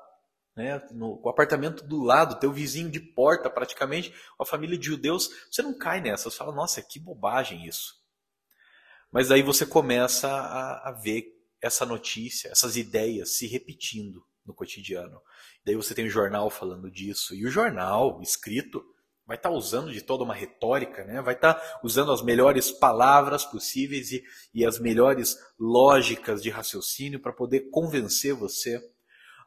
né, 0.55 0.83
no, 0.91 1.21
o 1.23 1.29
apartamento 1.29 1.85
do 1.85 2.03
lado, 2.03 2.41
teu 2.41 2.51
vizinho 2.51 2.91
de 2.91 2.99
porta 2.99 3.51
praticamente, 3.51 4.15
a 4.41 4.45
família 4.45 4.79
de 4.79 4.87
judeus, 4.87 5.31
você 5.51 5.63
não 5.63 5.77
cai 5.77 6.01
nessa, 6.01 6.31
você 6.31 6.37
fala, 6.37 6.55
nossa, 6.55 6.81
que 6.83 6.99
bobagem 6.99 7.67
isso. 7.67 7.95
Mas 9.13 9.31
aí 9.31 9.43
você 9.43 9.67
começa 9.67 10.29
a, 10.29 10.89
a 10.89 10.93
ver 10.93 11.25
essa 11.61 11.85
notícia, 11.85 12.49
essas 12.49 12.77
ideias 12.77 13.37
se 13.37 13.47
repetindo 13.47 14.25
no 14.47 14.55
cotidiano. 14.55 15.21
Daí 15.65 15.75
você 15.75 15.95
tem 15.95 16.07
o 16.07 16.11
jornal 16.11 16.49
falando 16.49 16.91
disso. 16.91 17.35
E 17.35 17.45
o 17.47 17.51
jornal 17.51 18.21
escrito 18.23 18.85
vai 19.27 19.37
estar 19.37 19.51
tá 19.51 19.55
usando 19.55 19.93
de 19.93 20.01
toda 20.01 20.23
uma 20.23 20.35
retórica, 20.35 21.05
né? 21.05 21.21
vai 21.21 21.35
estar 21.35 21.55
tá 21.55 21.81
usando 21.83 22.13
as 22.13 22.23
melhores 22.23 22.71
palavras 22.71 23.45
possíveis 23.45 24.13
e, 24.13 24.23
e 24.55 24.65
as 24.65 24.79
melhores 24.79 25.37
lógicas 25.59 26.41
de 26.43 26.49
raciocínio 26.49 27.21
para 27.21 27.33
poder 27.33 27.69
convencer 27.71 28.35
você. 28.35 28.81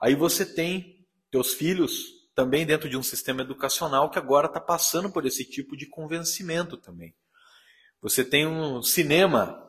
Aí 0.02 0.16
você 0.16 0.46
tem 0.46 1.08
teus 1.32 1.54
filhos 1.54 2.20
também 2.36 2.66
dentro 2.66 2.90
de 2.90 2.98
um 2.98 3.04
sistema 3.04 3.42
educacional 3.42 4.10
que 4.10 4.20
agora 4.20 4.48
está 4.48 4.60
passando 4.60 5.12
por 5.12 5.26
esse 5.26 5.46
tipo 5.46 5.78
de 5.78 5.88
convencimento 5.88 6.78
também. 6.78 7.14
Você 8.02 8.24
tem 8.24 8.48
um 8.48 8.82
cinema, 8.82 9.62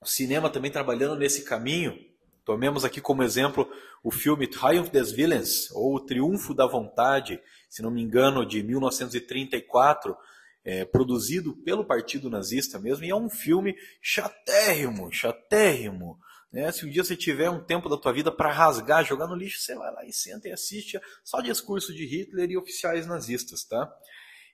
o 0.00 0.06
cinema 0.06 0.50
também 0.50 0.70
trabalhando 0.70 1.16
nesse 1.16 1.42
caminho. 1.42 1.94
Tomemos 2.44 2.84
aqui 2.84 3.00
como 3.00 3.22
exemplo 3.22 3.70
o 4.02 4.10
filme 4.10 4.48
Triumph 4.48 4.90
des 4.90 5.12
Willens, 5.12 5.70
ou 5.72 5.94
O 5.94 6.00
Triunfo 6.00 6.52
da 6.52 6.66
Vontade, 6.66 7.40
se 7.68 7.82
não 7.82 7.90
me 7.90 8.02
engano, 8.02 8.44
de 8.44 8.62
1934, 8.62 10.16
é, 10.64 10.84
produzido 10.84 11.54
pelo 11.64 11.84
Partido 11.84 12.28
Nazista 12.28 12.78
mesmo, 12.78 13.04
e 13.04 13.10
é 13.10 13.14
um 13.14 13.30
filme 13.30 13.76
chatérrimo, 14.00 15.12
chatérrimo. 15.12 16.18
Né? 16.52 16.70
Se 16.72 16.84
um 16.84 16.90
dia 16.90 17.02
você 17.02 17.16
tiver 17.16 17.48
um 17.48 17.62
tempo 17.62 17.88
da 17.88 17.96
tua 17.96 18.12
vida 18.12 18.30
para 18.30 18.52
rasgar, 18.52 19.04
jogar 19.04 19.26
no 19.26 19.36
lixo, 19.36 19.60
você 19.60 19.74
vai 19.74 19.92
lá 19.92 20.04
e 20.04 20.12
senta 20.12 20.48
e 20.48 20.52
assiste 20.52 21.00
só 21.24 21.40
discurso 21.40 21.94
de 21.94 22.04
Hitler 22.04 22.50
e 22.50 22.56
oficiais 22.56 23.06
nazistas, 23.06 23.64
tá? 23.64 23.90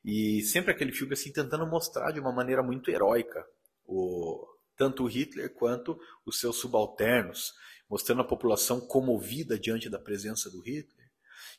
E 0.05 0.43
sempre 0.43 0.71
aquele 0.71 0.93
filme 0.93 1.15
assim 1.15 1.33
tentando 1.33 1.67
mostrar 1.67 2.13
de 2.13 2.21
uma 2.21 2.33
maneira 2.33 2.63
muito 2.63 2.89
heróica 2.91 3.45
o, 3.85 4.47
tanto 4.77 5.05
Hitler 5.07 5.53
quanto 5.53 5.99
os 6.25 6.39
seus 6.39 6.57
subalternos 6.57 7.53
mostrando 7.89 8.21
a 8.21 8.27
população 8.27 8.81
comovida 8.81 9.59
diante 9.59 9.89
da 9.89 9.99
presença 9.99 10.51
do 10.51 10.61
Hitler. 10.61 11.09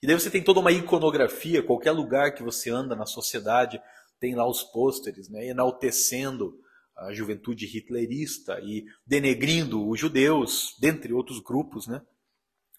E 0.01 0.07
daí 0.07 0.17
você 0.17 0.29
tem 0.29 0.43
toda 0.43 0.59
uma 0.59 0.71
iconografia, 0.71 1.63
qualquer 1.63 1.91
lugar 1.91 2.33
que 2.33 2.43
você 2.43 2.69
anda 2.69 2.95
na 2.95 3.05
sociedade 3.05 3.81
tem 4.19 4.35
lá 4.35 4.47
os 4.47 4.63
pôsteres, 4.63 5.29
né, 5.29 5.47
enaltecendo 5.47 6.59
a 6.95 7.13
juventude 7.13 7.65
hitlerista 7.65 8.59
e 8.59 8.85
denegrindo 9.05 9.87
os 9.87 9.97
judeus, 9.97 10.75
dentre 10.79 11.13
outros 11.13 11.39
grupos. 11.39 11.87
Né? 11.87 11.97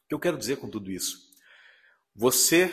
O 0.04 0.08
que 0.08 0.14
eu 0.14 0.20
quero 0.20 0.36
dizer 0.36 0.56
com 0.56 0.68
tudo 0.68 0.90
isso? 0.90 1.30
Você, 2.14 2.70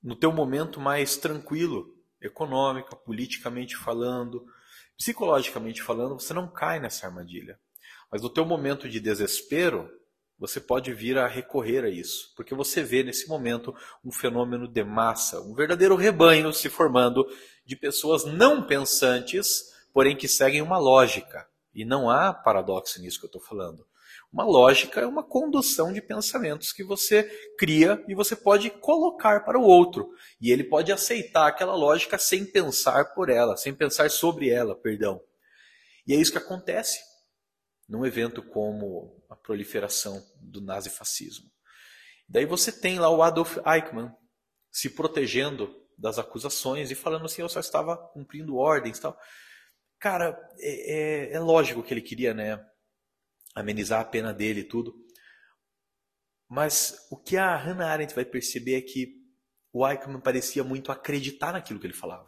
no 0.00 0.14
teu 0.14 0.32
momento 0.32 0.80
mais 0.80 1.16
tranquilo, 1.16 1.92
econômica, 2.20 2.94
politicamente 2.94 3.76
falando, 3.76 4.46
psicologicamente 4.96 5.82
falando, 5.82 6.20
você 6.20 6.32
não 6.32 6.48
cai 6.48 6.78
nessa 6.78 7.06
armadilha. 7.06 7.58
Mas 8.12 8.20
no 8.20 8.28
teu 8.28 8.44
momento 8.44 8.90
de 8.90 9.00
desespero, 9.00 9.90
você 10.38 10.60
pode 10.60 10.92
vir 10.92 11.16
a 11.16 11.26
recorrer 11.26 11.82
a 11.82 11.88
isso, 11.88 12.34
porque 12.36 12.54
você 12.54 12.82
vê 12.82 13.02
nesse 13.02 13.26
momento 13.26 13.74
um 14.04 14.12
fenômeno 14.12 14.68
de 14.68 14.84
massa, 14.84 15.40
um 15.40 15.54
verdadeiro 15.54 15.96
rebanho 15.96 16.52
se 16.52 16.68
formando 16.68 17.26
de 17.64 17.74
pessoas 17.74 18.26
não 18.26 18.66
pensantes, 18.66 19.72
porém 19.94 20.14
que 20.14 20.28
seguem 20.28 20.60
uma 20.60 20.76
lógica. 20.76 21.48
E 21.74 21.86
não 21.86 22.10
há 22.10 22.34
paradoxo 22.34 23.00
nisso 23.00 23.18
que 23.18 23.24
eu 23.24 23.28
estou 23.28 23.40
falando. 23.40 23.86
Uma 24.30 24.44
lógica 24.44 25.00
é 25.00 25.06
uma 25.06 25.22
condução 25.22 25.90
de 25.90 26.02
pensamentos 26.02 26.70
que 26.70 26.84
você 26.84 27.22
cria 27.58 28.04
e 28.06 28.14
você 28.14 28.36
pode 28.36 28.68
colocar 28.68 29.42
para 29.42 29.58
o 29.58 29.62
outro. 29.62 30.10
E 30.38 30.50
ele 30.50 30.64
pode 30.64 30.92
aceitar 30.92 31.46
aquela 31.46 31.74
lógica 31.74 32.18
sem 32.18 32.44
pensar 32.44 33.14
por 33.14 33.30
ela, 33.30 33.56
sem 33.56 33.72
pensar 33.72 34.10
sobre 34.10 34.50
ela, 34.50 34.74
perdão. 34.74 35.22
E 36.06 36.12
é 36.12 36.16
isso 36.16 36.32
que 36.32 36.38
acontece 36.38 37.11
num 37.92 38.06
evento 38.06 38.42
como 38.42 39.22
a 39.28 39.36
proliferação 39.36 40.26
do 40.40 40.62
nazifascismo. 40.62 41.50
Daí 42.26 42.46
você 42.46 42.72
tem 42.72 42.98
lá 42.98 43.10
o 43.10 43.22
Adolf 43.22 43.58
Eichmann 43.66 44.10
se 44.70 44.88
protegendo 44.88 45.70
das 45.98 46.18
acusações 46.18 46.90
e 46.90 46.94
falando 46.94 47.26
assim, 47.26 47.42
eu 47.42 47.50
só 47.50 47.60
estava 47.60 47.94
cumprindo 47.94 48.56
ordens 48.56 48.98
tal. 48.98 49.14
Cara, 49.98 50.34
é, 50.58 51.32
é, 51.32 51.32
é 51.34 51.38
lógico 51.38 51.82
que 51.82 51.92
ele 51.92 52.00
queria 52.00 52.32
né, 52.32 52.58
amenizar 53.54 54.00
a 54.00 54.06
pena 54.06 54.32
dele 54.32 54.60
e 54.60 54.68
tudo. 54.68 54.94
Mas 56.48 57.06
o 57.10 57.16
que 57.18 57.36
a 57.36 57.54
Hannah 57.54 57.90
Arendt 57.90 58.14
vai 58.14 58.24
perceber 58.24 58.76
é 58.76 58.80
que 58.80 59.20
o 59.70 59.86
Eichmann 59.86 60.22
parecia 60.22 60.64
muito 60.64 60.90
acreditar 60.90 61.52
naquilo 61.52 61.78
que 61.78 61.86
ele 61.86 61.92
falava. 61.92 62.26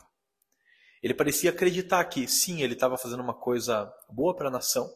Ele 1.02 1.14
parecia 1.14 1.48
acreditar 1.48 2.04
que 2.04 2.28
sim, 2.28 2.60
ele 2.60 2.74
estava 2.74 2.98
fazendo 2.98 3.22
uma 3.22 3.34
coisa 3.34 3.90
boa 4.10 4.36
para 4.36 4.48
a 4.48 4.52
nação, 4.52 4.86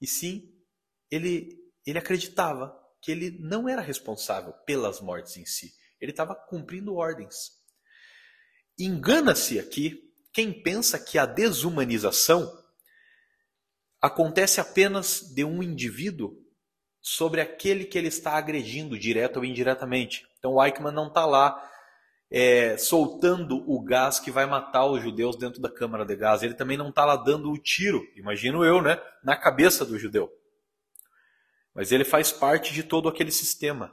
e 0.00 0.06
sim, 0.06 0.52
ele, 1.10 1.58
ele 1.86 1.98
acreditava 1.98 2.76
que 3.02 3.10
ele 3.10 3.38
não 3.40 3.68
era 3.68 3.82
responsável 3.82 4.52
pelas 4.64 5.00
mortes 5.00 5.36
em 5.36 5.44
si. 5.44 5.72
Ele 6.00 6.12
estava 6.12 6.34
cumprindo 6.34 6.94
ordens. 6.94 7.58
Engana-se 8.78 9.58
aqui 9.58 10.10
quem 10.32 10.62
pensa 10.62 10.98
que 10.98 11.18
a 11.18 11.26
desumanização 11.26 12.50
acontece 14.00 14.60
apenas 14.60 15.20
de 15.34 15.44
um 15.44 15.62
indivíduo 15.62 16.34
sobre 17.02 17.40
aquele 17.40 17.84
que 17.84 17.98
ele 17.98 18.08
está 18.08 18.32
agredindo, 18.32 18.98
direto 18.98 19.38
ou 19.38 19.44
indiretamente. 19.44 20.26
Então 20.38 20.52
o 20.52 20.64
Eichmann 20.64 20.94
não 20.94 21.08
está 21.08 21.26
lá 21.26 21.70
é, 22.30 22.76
soltando 22.76 23.64
o 23.66 23.82
gás 23.82 24.20
que 24.20 24.30
vai 24.30 24.46
matar 24.46 24.86
os 24.86 25.02
judeus 25.02 25.36
dentro 25.36 25.60
da 25.60 25.68
câmara 25.68 26.04
de 26.04 26.14
gás. 26.14 26.42
Ele 26.42 26.54
também 26.54 26.76
não 26.76 26.90
está 26.90 27.04
lá 27.04 27.16
dando 27.16 27.50
o 27.50 27.58
tiro, 27.58 28.06
imagino 28.14 28.64
eu, 28.64 28.80
né, 28.80 29.02
na 29.22 29.36
cabeça 29.36 29.84
do 29.84 29.98
judeu. 29.98 30.30
Mas 31.74 31.90
ele 31.90 32.04
faz 32.04 32.30
parte 32.30 32.72
de 32.72 32.82
todo 32.82 33.08
aquele 33.08 33.32
sistema. 33.32 33.92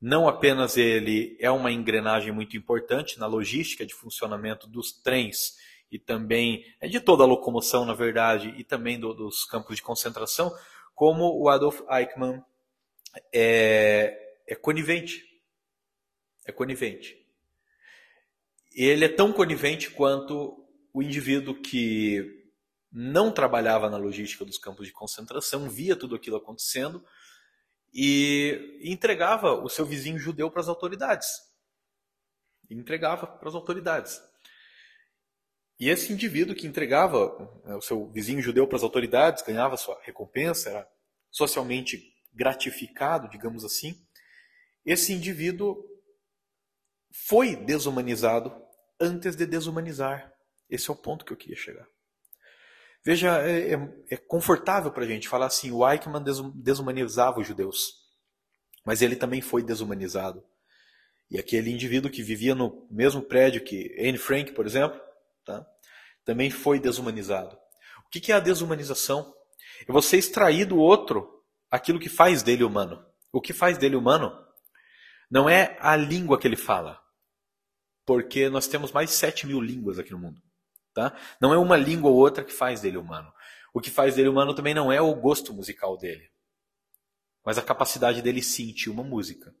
Não 0.00 0.28
apenas 0.28 0.76
ele 0.76 1.36
é 1.40 1.50
uma 1.50 1.72
engrenagem 1.72 2.32
muito 2.32 2.56
importante 2.56 3.18
na 3.18 3.26
logística 3.26 3.84
de 3.84 3.94
funcionamento 3.94 4.66
dos 4.66 4.92
trens 4.92 5.56
e 5.90 5.98
também 5.98 6.64
é 6.80 6.88
de 6.88 7.00
toda 7.00 7.24
a 7.24 7.26
locomoção, 7.26 7.84
na 7.84 7.94
verdade, 7.94 8.54
e 8.56 8.64
também 8.64 8.98
do, 8.98 9.12
dos 9.12 9.44
campos 9.44 9.76
de 9.76 9.82
concentração, 9.82 10.52
como 10.94 11.36
o 11.38 11.48
Adolf 11.48 11.80
Eichmann 11.90 12.42
é, 13.32 14.16
é 14.46 14.54
conivente. 14.54 15.28
É 16.46 16.52
conivente 16.52 17.19
ele 18.72 19.04
é 19.04 19.08
tão 19.08 19.32
conivente 19.32 19.90
quanto 19.90 20.56
o 20.92 21.02
indivíduo 21.02 21.54
que 21.54 22.38
não 22.92 23.30
trabalhava 23.32 23.88
na 23.88 23.96
logística 23.96 24.44
dos 24.44 24.58
campos 24.58 24.86
de 24.86 24.92
concentração, 24.92 25.68
via 25.68 25.94
tudo 25.94 26.14
aquilo 26.14 26.36
acontecendo 26.36 27.04
e 27.92 28.78
entregava 28.82 29.54
o 29.54 29.68
seu 29.68 29.84
vizinho 29.84 30.18
judeu 30.18 30.50
para 30.50 30.60
as 30.60 30.68
autoridades. 30.68 31.28
Entregava 32.68 33.26
para 33.26 33.48
as 33.48 33.54
autoridades. 33.54 34.20
E 35.78 35.88
esse 35.88 36.12
indivíduo 36.12 36.54
que 36.54 36.66
entregava 36.66 37.30
né, 37.64 37.74
o 37.74 37.80
seu 37.80 38.08
vizinho 38.10 38.42
judeu 38.42 38.66
para 38.66 38.76
as 38.76 38.82
autoridades, 38.82 39.42
ganhava 39.42 39.76
sua 39.76 39.98
recompensa, 40.02 40.70
era 40.70 40.88
socialmente 41.30 42.12
gratificado, 42.32 43.28
digamos 43.28 43.64
assim. 43.64 43.94
Esse 44.84 45.12
indivíduo 45.12 45.82
foi 47.10 47.56
desumanizado 47.56 48.52
antes 49.00 49.36
de 49.36 49.46
desumanizar. 49.46 50.32
Esse 50.68 50.90
é 50.90 50.92
o 50.92 50.96
ponto 50.96 51.24
que 51.24 51.32
eu 51.32 51.36
queria 51.36 51.56
chegar. 51.56 51.86
Veja, 53.04 53.40
é, 53.42 53.74
é, 53.74 53.94
é 54.10 54.16
confortável 54.16 54.92
para 54.92 55.04
a 55.04 55.06
gente 55.06 55.28
falar 55.28 55.46
assim: 55.46 55.70
o 55.70 55.88
Eichmann 55.88 56.22
desumanizava 56.54 57.40
os 57.40 57.46
judeus, 57.46 57.94
mas 58.84 59.02
ele 59.02 59.16
também 59.16 59.40
foi 59.40 59.62
desumanizado. 59.62 60.44
E 61.30 61.38
aquele 61.38 61.70
indivíduo 61.70 62.10
que 62.10 62.22
vivia 62.22 62.54
no 62.54 62.86
mesmo 62.90 63.22
prédio 63.22 63.62
que 63.62 63.94
Anne 63.98 64.18
Frank, 64.18 64.52
por 64.52 64.66
exemplo, 64.66 65.00
tá? 65.44 65.64
também 66.24 66.50
foi 66.50 66.78
desumanizado. 66.78 67.56
O 68.06 68.10
que 68.10 68.32
é 68.32 68.34
a 68.34 68.40
desumanização? 68.40 69.32
É 69.88 69.92
você 69.92 70.18
extrair 70.18 70.64
do 70.64 70.76
outro 70.76 71.42
aquilo 71.70 72.00
que 72.00 72.08
faz 72.08 72.42
dele 72.42 72.64
humano. 72.64 73.04
O 73.32 73.40
que 73.40 73.52
faz 73.52 73.78
dele 73.78 73.94
humano 73.94 74.36
não 75.30 75.48
é 75.48 75.76
a 75.78 75.94
língua 75.94 76.38
que 76.38 76.48
ele 76.48 76.56
fala, 76.56 76.99
porque 78.04 78.48
nós 78.48 78.66
temos 78.66 78.92
mais 78.92 79.10
de 79.10 79.16
7 79.16 79.46
mil 79.46 79.60
línguas 79.60 79.98
aqui 79.98 80.10
no 80.12 80.18
mundo. 80.18 80.40
Tá? 80.92 81.16
Não 81.40 81.54
é 81.54 81.58
uma 81.58 81.76
língua 81.76 82.10
ou 82.10 82.16
outra 82.16 82.44
que 82.44 82.52
faz 82.52 82.80
dele 82.80 82.96
humano. 82.96 83.32
O 83.72 83.80
que 83.80 83.90
faz 83.90 84.16
dele 84.16 84.28
humano 84.28 84.54
também 84.54 84.74
não 84.74 84.90
é 84.90 85.00
o 85.00 85.14
gosto 85.14 85.54
musical 85.54 85.96
dele, 85.96 86.28
mas 87.44 87.56
a 87.56 87.62
capacidade 87.62 88.20
dele 88.20 88.42
sentir 88.42 88.90
uma 88.90 89.04
música. 89.04 89.54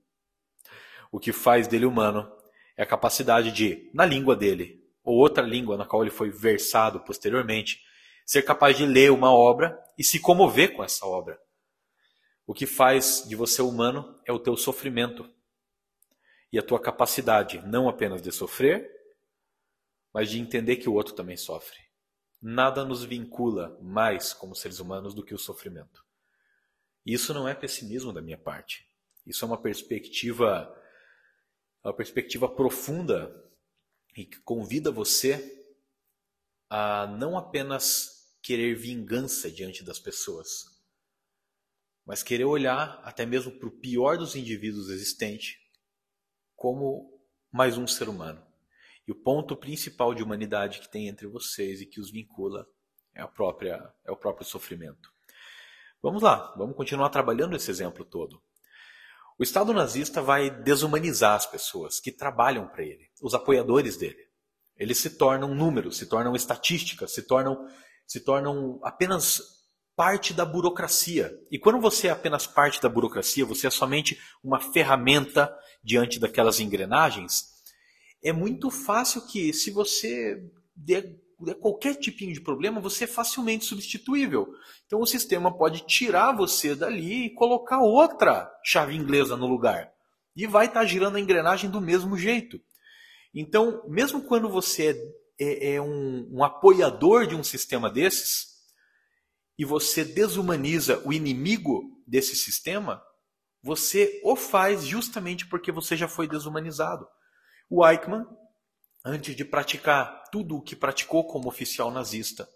O 1.12 1.20
que 1.20 1.32
faz 1.32 1.68
dele 1.68 1.86
humano 1.86 2.30
é 2.76 2.82
a 2.82 2.86
capacidade 2.86 3.52
de, 3.52 3.88
na 3.94 4.04
língua 4.04 4.34
dele, 4.34 4.84
ou 5.04 5.16
outra 5.16 5.44
língua 5.44 5.76
na 5.76 5.84
qual 5.84 6.02
ele 6.02 6.10
foi 6.10 6.30
versado 6.30 7.00
posteriormente, 7.00 7.80
ser 8.26 8.42
capaz 8.42 8.76
de 8.76 8.84
ler 8.84 9.10
uma 9.12 9.32
obra 9.32 9.78
e 9.96 10.04
se 10.04 10.18
comover 10.18 10.74
com 10.74 10.82
essa 10.82 11.06
obra. 11.06 11.38
O 12.46 12.54
que 12.54 12.66
faz 12.66 13.24
de 13.28 13.36
você 13.36 13.62
humano 13.62 14.18
é 14.26 14.32
o 14.32 14.38
teu 14.38 14.56
sofrimento 14.56 15.28
e 16.52 16.58
a 16.58 16.62
tua 16.62 16.80
capacidade 16.80 17.60
não 17.66 17.88
apenas 17.88 18.20
de 18.20 18.32
sofrer, 18.32 18.90
mas 20.12 20.30
de 20.30 20.40
entender 20.40 20.76
que 20.76 20.88
o 20.88 20.94
outro 20.94 21.14
também 21.14 21.36
sofre. 21.36 21.78
Nada 22.42 22.84
nos 22.84 23.04
vincula 23.04 23.78
mais 23.80 24.32
como 24.32 24.54
seres 24.54 24.80
humanos 24.80 25.14
do 25.14 25.24
que 25.24 25.34
o 25.34 25.38
sofrimento. 25.38 26.04
Isso 27.04 27.32
não 27.32 27.46
é 27.46 27.54
pessimismo 27.54 28.12
da 28.12 28.20
minha 28.20 28.38
parte. 28.38 28.88
Isso 29.26 29.44
é 29.44 29.48
uma 29.48 29.60
perspectiva 29.60 30.76
uma 31.82 31.94
perspectiva 31.94 32.48
profunda 32.48 33.34
e 34.14 34.24
que 34.26 34.38
convida 34.40 34.90
você 34.90 35.64
a 36.68 37.06
não 37.06 37.38
apenas 37.38 38.36
querer 38.42 38.74
vingança 38.74 39.50
diante 39.50 39.82
das 39.82 39.98
pessoas, 39.98 40.66
mas 42.04 42.22
querer 42.22 42.44
olhar 42.44 43.00
até 43.02 43.24
mesmo 43.24 43.52
para 43.52 43.68
o 43.68 43.78
pior 43.80 44.18
dos 44.18 44.36
indivíduos 44.36 44.90
existente 44.90 45.58
como 46.60 47.18
mais 47.50 47.78
um 47.78 47.86
ser 47.86 48.06
humano. 48.06 48.46
E 49.08 49.10
o 49.10 49.14
ponto 49.14 49.56
principal 49.56 50.14
de 50.14 50.22
humanidade 50.22 50.80
que 50.80 50.90
tem 50.90 51.08
entre 51.08 51.26
vocês 51.26 51.80
e 51.80 51.86
que 51.86 51.98
os 51.98 52.10
vincula 52.10 52.66
é, 53.14 53.22
a 53.22 53.26
própria, 53.26 53.82
é 54.04 54.12
o 54.12 54.16
próprio 54.16 54.46
sofrimento. 54.46 55.10
Vamos 56.02 56.22
lá, 56.22 56.54
vamos 56.58 56.76
continuar 56.76 57.08
trabalhando 57.08 57.56
esse 57.56 57.70
exemplo 57.70 58.04
todo. 58.04 58.42
O 59.38 59.42
Estado 59.42 59.72
nazista 59.72 60.20
vai 60.20 60.50
desumanizar 60.50 61.34
as 61.34 61.46
pessoas 61.46 61.98
que 61.98 62.12
trabalham 62.12 62.68
para 62.68 62.84
ele, 62.84 63.10
os 63.22 63.32
apoiadores 63.32 63.96
dele. 63.96 64.28
Eles 64.76 64.98
se 64.98 65.16
tornam 65.16 65.54
números, 65.54 65.96
se 65.96 66.04
tornam 66.04 66.36
estatísticas, 66.36 67.14
se 67.14 67.22
tornam, 67.22 67.66
se 68.06 68.20
tornam 68.20 68.78
apenas 68.84 69.59
parte 70.00 70.32
da 70.32 70.46
burocracia. 70.46 71.38
E 71.50 71.58
quando 71.58 71.78
você 71.78 72.08
é 72.08 72.10
apenas 72.10 72.46
parte 72.46 72.80
da 72.80 72.88
burocracia, 72.88 73.44
você 73.44 73.66
é 73.66 73.70
somente 73.70 74.18
uma 74.42 74.58
ferramenta 74.58 75.54
diante 75.84 76.18
daquelas 76.18 76.58
engrenagens, 76.58 77.50
é 78.24 78.32
muito 78.32 78.70
fácil 78.70 79.26
que, 79.26 79.52
se 79.52 79.70
você 79.70 80.42
der, 80.74 81.04
qualquer 81.60 81.96
tipinho 81.96 82.32
de 82.32 82.40
problema, 82.40 82.80
você 82.80 83.04
é 83.04 83.06
facilmente 83.06 83.66
substituível. 83.66 84.48
Então 84.86 85.02
o 85.02 85.06
sistema 85.06 85.54
pode 85.54 85.84
tirar 85.86 86.34
você 86.34 86.74
dali 86.74 87.26
e 87.26 87.34
colocar 87.34 87.82
outra 87.82 88.50
chave 88.64 88.96
inglesa 88.96 89.36
no 89.36 89.46
lugar. 89.46 89.92
E 90.34 90.46
vai 90.46 90.64
estar 90.64 90.80
tá 90.80 90.86
girando 90.86 91.16
a 91.16 91.20
engrenagem 91.20 91.68
do 91.68 91.78
mesmo 91.78 92.16
jeito. 92.16 92.58
Então, 93.34 93.82
mesmo 93.86 94.22
quando 94.22 94.48
você 94.48 94.98
é, 95.38 95.44
é, 95.44 95.74
é 95.74 95.82
um, 95.82 96.26
um 96.32 96.42
apoiador 96.42 97.26
de 97.26 97.34
um 97.34 97.44
sistema 97.44 97.90
desses, 97.90 98.50
e 99.60 99.64
você 99.66 100.06
desumaniza 100.06 101.02
o 101.04 101.12
inimigo 101.12 101.82
desse 102.06 102.34
sistema, 102.34 103.04
você 103.62 104.18
o 104.24 104.34
faz 104.34 104.86
justamente 104.86 105.46
porque 105.46 105.70
você 105.70 105.98
já 105.98 106.08
foi 106.08 106.26
desumanizado. 106.26 107.06
O 107.68 107.86
Eichmann, 107.86 108.24
antes 109.04 109.36
de 109.36 109.44
praticar 109.44 110.24
tudo 110.32 110.56
o 110.56 110.62
que 110.62 110.74
praticou 110.74 111.26
como 111.26 111.46
oficial 111.46 111.90
nazista, 111.90 112.48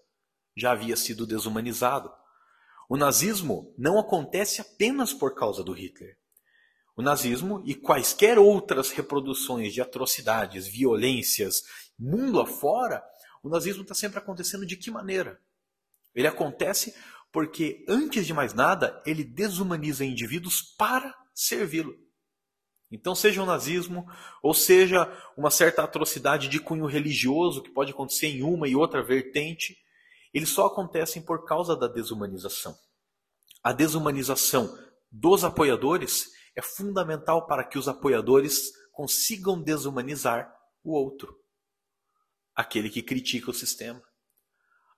já 0.56 0.72
havia 0.72 0.96
sido 0.96 1.26
desumanizado. 1.26 2.10
O 2.88 2.96
nazismo 2.96 3.74
não 3.76 3.98
acontece 3.98 4.62
apenas 4.62 5.12
por 5.12 5.34
causa 5.34 5.62
do 5.62 5.72
Hitler. 5.72 6.16
O 6.96 7.02
nazismo 7.02 7.62
e 7.66 7.74
quaisquer 7.74 8.38
outras 8.38 8.90
reproduções 8.92 9.74
de 9.74 9.82
atrocidades, 9.82 10.66
violências, 10.66 11.64
mundo 11.98 12.40
afora, 12.40 13.04
o 13.42 13.50
nazismo 13.50 13.82
está 13.82 13.94
sempre 13.94 14.18
acontecendo 14.18 14.64
de 14.64 14.74
que 14.74 14.90
maneira? 14.90 15.38
Ele 16.14 16.26
acontece 16.26 16.94
porque, 17.32 17.84
antes 17.88 18.26
de 18.26 18.32
mais 18.32 18.54
nada, 18.54 19.02
ele 19.04 19.24
desumaniza 19.24 20.04
indivíduos 20.04 20.62
para 20.78 21.12
servi-lo. 21.34 21.94
Então, 22.90 23.14
seja 23.14 23.42
o 23.42 23.46
nazismo, 23.46 24.06
ou 24.40 24.54
seja 24.54 25.10
uma 25.36 25.50
certa 25.50 25.82
atrocidade 25.82 26.48
de 26.48 26.60
cunho 26.60 26.86
religioso 26.86 27.60
que 27.60 27.72
pode 27.72 27.90
acontecer 27.90 28.28
em 28.28 28.42
uma 28.42 28.68
e 28.68 28.76
outra 28.76 29.02
vertente, 29.02 29.76
eles 30.32 30.50
só 30.50 30.66
acontecem 30.66 31.22
por 31.22 31.44
causa 31.44 31.76
da 31.76 31.88
desumanização. 31.88 32.76
A 33.64 33.72
desumanização 33.72 34.78
dos 35.10 35.42
apoiadores 35.42 36.28
é 36.54 36.62
fundamental 36.62 37.46
para 37.46 37.64
que 37.64 37.78
os 37.78 37.88
apoiadores 37.88 38.70
consigam 38.92 39.60
desumanizar 39.60 40.54
o 40.84 40.92
outro. 40.92 41.34
Aquele 42.54 42.88
que 42.88 43.02
critica 43.02 43.50
o 43.50 43.54
sistema, 43.54 44.00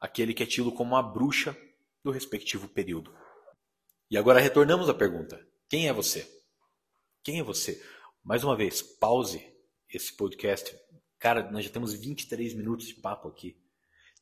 aquele 0.01 0.35
que 0.35 0.43
é 0.43 0.47
tido 0.47 0.73
como 0.73 0.97
a 0.97 1.03
bruxa 1.03 1.57
do 2.03 2.11
respectivo 2.11 2.69
período. 2.69 3.15
E 4.11 4.17
agora 4.17 4.41
retornamos 4.41 4.89
à 4.89 4.95
pergunta: 4.95 5.45
quem 5.69 5.89
é 5.89 5.93
você? 5.93 6.31
Quem 7.23 7.41
é 7.41 7.43
você? 7.43 7.83
Mais 8.23 8.45
uma 8.45 8.57
vez, 8.57 8.83
pause 8.83 9.45
esse 9.89 10.17
podcast. 10.17 10.77
Cara, 11.19 11.51
nós 11.51 11.65
já 11.65 11.71
temos 11.71 11.93
23 11.93 12.55
minutos 12.55 12.87
de 12.87 12.95
papo 12.95 13.29
aqui. 13.29 13.61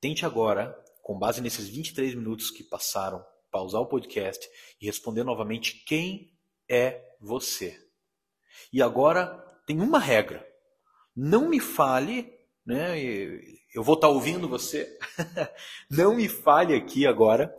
Tente 0.01 0.25
agora, 0.25 0.75
com 1.03 1.19
base 1.19 1.41
nesses 1.41 1.69
23 1.69 2.15
minutos 2.15 2.51
que 2.51 2.65
passaram, 2.65 3.25
pausar 3.51 3.81
o 3.81 3.87
podcast 3.87 4.49
e 4.81 4.87
responder 4.87 5.25
novamente 5.25 5.85
quem 5.85 6.33
é 6.69 7.17
você. 7.21 7.79
E 8.73 8.83
agora 8.83 9.27
tem 9.67 9.81
uma 9.81 9.99
regra. 9.99 10.47
Não 11.15 11.49
me 11.49 11.61
fale, 11.61 12.34
né? 12.67 12.99
Eu 13.75 13.83
vou 13.83 13.95
estar 13.95 14.09
ouvindo 14.09 14.49
você. 14.49 14.99
Não 15.91 16.15
me 16.15 16.29
fale 16.29 16.75
aqui 16.75 17.07
agora 17.07 17.55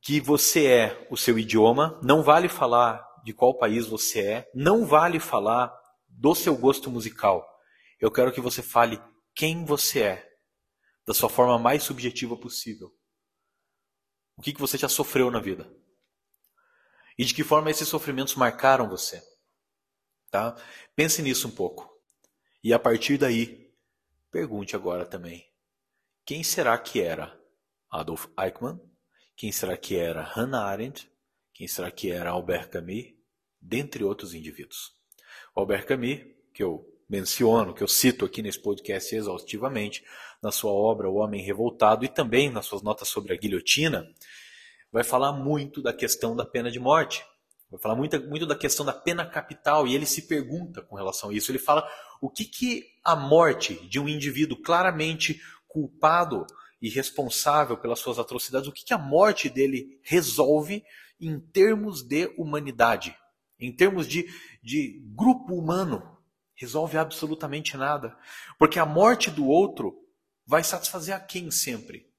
que 0.00 0.20
você 0.20 0.66
é 0.66 1.06
o 1.10 1.16
seu 1.16 1.38
idioma. 1.38 1.98
Não 2.02 2.22
vale 2.22 2.48
falar 2.48 3.04
de 3.24 3.32
qual 3.32 3.56
país 3.56 3.86
você 3.86 4.20
é, 4.20 4.50
não 4.54 4.84
vale 4.84 5.18
falar 5.18 5.74
do 6.06 6.34
seu 6.34 6.54
gosto 6.54 6.90
musical. 6.90 7.42
Eu 7.98 8.10
quero 8.10 8.30
que 8.30 8.40
você 8.40 8.62
fale 8.62 9.02
quem 9.34 9.64
você 9.64 10.02
é, 10.02 10.28
da 11.06 11.14
sua 11.14 11.30
forma 11.30 11.58
mais 11.58 11.82
subjetiva 11.82 12.36
possível. 12.36 12.94
O 14.36 14.42
que, 14.42 14.52
que 14.52 14.60
você 14.60 14.76
já 14.76 14.90
sofreu 14.90 15.30
na 15.30 15.40
vida? 15.40 15.74
E 17.16 17.24
de 17.24 17.32
que 17.32 17.42
forma 17.42 17.70
esses 17.70 17.88
sofrimentos 17.88 18.34
marcaram 18.34 18.90
você? 18.90 19.22
Tá? 20.30 20.54
Pense 20.94 21.22
nisso 21.22 21.48
um 21.48 21.52
pouco. 21.52 21.93
E 22.64 22.72
a 22.72 22.78
partir 22.78 23.18
daí, 23.18 23.70
pergunte 24.30 24.74
agora 24.74 25.04
também: 25.04 25.46
quem 26.24 26.42
será 26.42 26.78
que 26.78 27.02
era 27.02 27.38
Adolf 27.90 28.26
Eichmann? 28.40 28.80
Quem 29.36 29.52
será 29.52 29.76
que 29.76 29.96
era 29.96 30.22
Hannah 30.22 30.64
Arendt? 30.64 31.10
Quem 31.52 31.68
será 31.68 31.90
que 31.90 32.10
era 32.10 32.30
Albert 32.30 32.70
Camus? 32.70 33.12
dentre 33.60 34.04
outros 34.04 34.34
indivíduos. 34.34 34.92
Albert 35.54 35.86
Camus, 35.86 36.20
que 36.52 36.62
eu 36.62 36.86
menciono, 37.08 37.74
que 37.74 37.82
eu 37.82 37.88
cito 37.88 38.24
aqui 38.24 38.42
nesse 38.42 38.60
podcast 38.60 39.14
exaustivamente, 39.14 40.04
na 40.42 40.50
sua 40.50 40.72
obra 40.72 41.08
O 41.08 41.16
Homem 41.16 41.42
Revoltado 41.42 42.04
e 42.04 42.08
também 42.08 42.50
nas 42.50 42.66
suas 42.66 42.82
notas 42.82 43.08
sobre 43.08 43.32
a 43.32 43.36
guilhotina, 43.36 44.06
vai 44.92 45.04
falar 45.04 45.32
muito 45.32 45.82
da 45.82 45.92
questão 45.92 46.36
da 46.36 46.44
pena 46.46 46.70
de 46.70 46.78
morte. 46.78 47.24
Vai 47.74 47.82
falar 47.82 47.96
muito, 47.96 48.20
muito 48.28 48.46
da 48.46 48.56
questão 48.56 48.84
da 48.84 48.92
pena 48.92 49.26
capital 49.26 49.86
e 49.86 49.94
ele 49.94 50.06
se 50.06 50.22
pergunta 50.22 50.82
com 50.82 50.96
relação 50.96 51.30
a 51.30 51.34
isso. 51.34 51.50
Ele 51.50 51.58
fala 51.58 51.88
o 52.20 52.30
que, 52.30 52.44
que 52.44 52.84
a 53.04 53.14
morte 53.14 53.74
de 53.88 54.00
um 54.00 54.08
indivíduo 54.08 54.60
claramente 54.62 55.40
culpado 55.66 56.46
e 56.80 56.88
responsável 56.88 57.76
pelas 57.76 57.98
suas 57.98 58.18
atrocidades, 58.18 58.68
o 58.68 58.72
que, 58.72 58.84
que 58.84 58.94
a 58.94 58.98
morte 58.98 59.48
dele 59.48 59.98
resolve 60.02 60.84
em 61.20 61.38
termos 61.38 62.02
de 62.02 62.32
humanidade 62.36 63.16
em 63.58 63.72
termos 63.72 64.06
de, 64.06 64.26
de 64.62 65.00
grupo 65.14 65.54
humano, 65.54 66.18
resolve 66.54 66.98
absolutamente 66.98 67.76
nada. 67.76 68.16
Porque 68.58 68.78
a 68.78 68.86
morte 68.86 69.30
do 69.30 69.46
outro 69.46 69.96
vai 70.46 70.62
satisfazer 70.62 71.14
a 71.14 71.20
quem 71.20 71.50
sempre? 71.50 72.12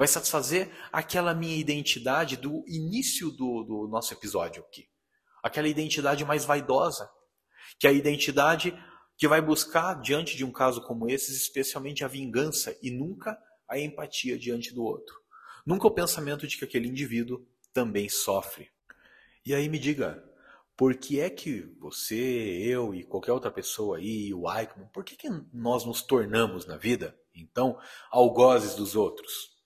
Vai 0.00 0.08
satisfazer 0.08 0.70
aquela 0.90 1.34
minha 1.34 1.54
identidade 1.54 2.34
do 2.34 2.64
início 2.66 3.30
do, 3.30 3.62
do 3.62 3.86
nosso 3.86 4.14
episódio 4.14 4.62
aqui. 4.62 4.88
Aquela 5.42 5.68
identidade 5.68 6.24
mais 6.24 6.42
vaidosa. 6.42 7.06
Que 7.78 7.86
é 7.86 7.90
a 7.90 7.92
identidade 7.92 8.74
que 9.18 9.28
vai 9.28 9.42
buscar, 9.42 10.00
diante 10.00 10.38
de 10.38 10.42
um 10.42 10.50
caso 10.50 10.80
como 10.86 11.10
esse, 11.10 11.30
especialmente 11.34 12.02
a 12.02 12.08
vingança 12.08 12.74
e 12.82 12.90
nunca 12.90 13.38
a 13.68 13.78
empatia 13.78 14.38
diante 14.38 14.72
do 14.72 14.82
outro. 14.82 15.14
Nunca 15.66 15.86
o 15.86 15.90
pensamento 15.90 16.46
de 16.46 16.56
que 16.56 16.64
aquele 16.64 16.88
indivíduo 16.88 17.46
também 17.70 18.08
sofre. 18.08 18.70
E 19.44 19.54
aí 19.54 19.68
me 19.68 19.78
diga, 19.78 20.24
por 20.78 20.94
que 20.94 21.20
é 21.20 21.28
que 21.28 21.76
você, 21.78 22.16
eu 22.16 22.94
e 22.94 23.04
qualquer 23.04 23.32
outra 23.32 23.50
pessoa 23.50 23.98
aí, 23.98 24.32
o 24.32 24.50
Eichmann, 24.50 24.88
por 24.94 25.04
que, 25.04 25.14
que 25.14 25.28
nós 25.52 25.84
nos 25.84 26.00
tornamos 26.00 26.64
na 26.64 26.78
vida, 26.78 27.14
então, 27.34 27.78
algozes 28.10 28.74
dos 28.74 28.96
outros? 28.96 29.59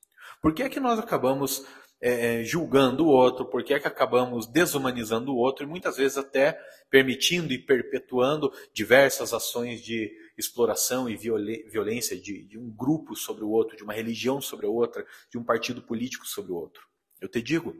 Por 0.44 0.52
que 0.52 0.62
é 0.62 0.68
que 0.68 0.78
nós 0.78 0.98
acabamos 0.98 1.64
é, 2.02 2.42
é, 2.42 2.44
julgando 2.44 3.06
o 3.06 3.08
outro? 3.08 3.46
Por 3.46 3.64
que 3.64 3.72
é 3.72 3.80
que 3.80 3.88
acabamos 3.88 4.46
desumanizando 4.46 5.32
o 5.32 5.38
outro 5.38 5.64
e 5.64 5.66
muitas 5.66 5.96
vezes 5.96 6.18
até 6.18 6.60
permitindo 6.90 7.50
e 7.50 7.58
perpetuando 7.58 8.52
diversas 8.70 9.32
ações 9.32 9.80
de 9.80 10.12
exploração 10.36 11.08
e 11.08 11.16
violência 11.16 12.14
de, 12.20 12.46
de 12.46 12.58
um 12.58 12.70
grupo 12.70 13.16
sobre 13.16 13.42
o 13.42 13.48
outro, 13.48 13.74
de 13.74 13.82
uma 13.82 13.94
religião 13.94 14.38
sobre 14.38 14.66
a 14.66 14.68
outra, 14.68 15.06
de 15.30 15.38
um 15.38 15.42
partido 15.42 15.80
político 15.80 16.26
sobre 16.26 16.52
o 16.52 16.56
outro? 16.56 16.86
Eu 17.22 17.28
te 17.30 17.40
digo, 17.40 17.74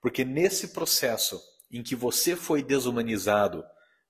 porque 0.00 0.24
nesse 0.24 0.68
processo 0.68 1.40
em 1.72 1.82
que 1.82 1.96
você 1.96 2.36
foi 2.36 2.62
desumanizado, 2.62 3.64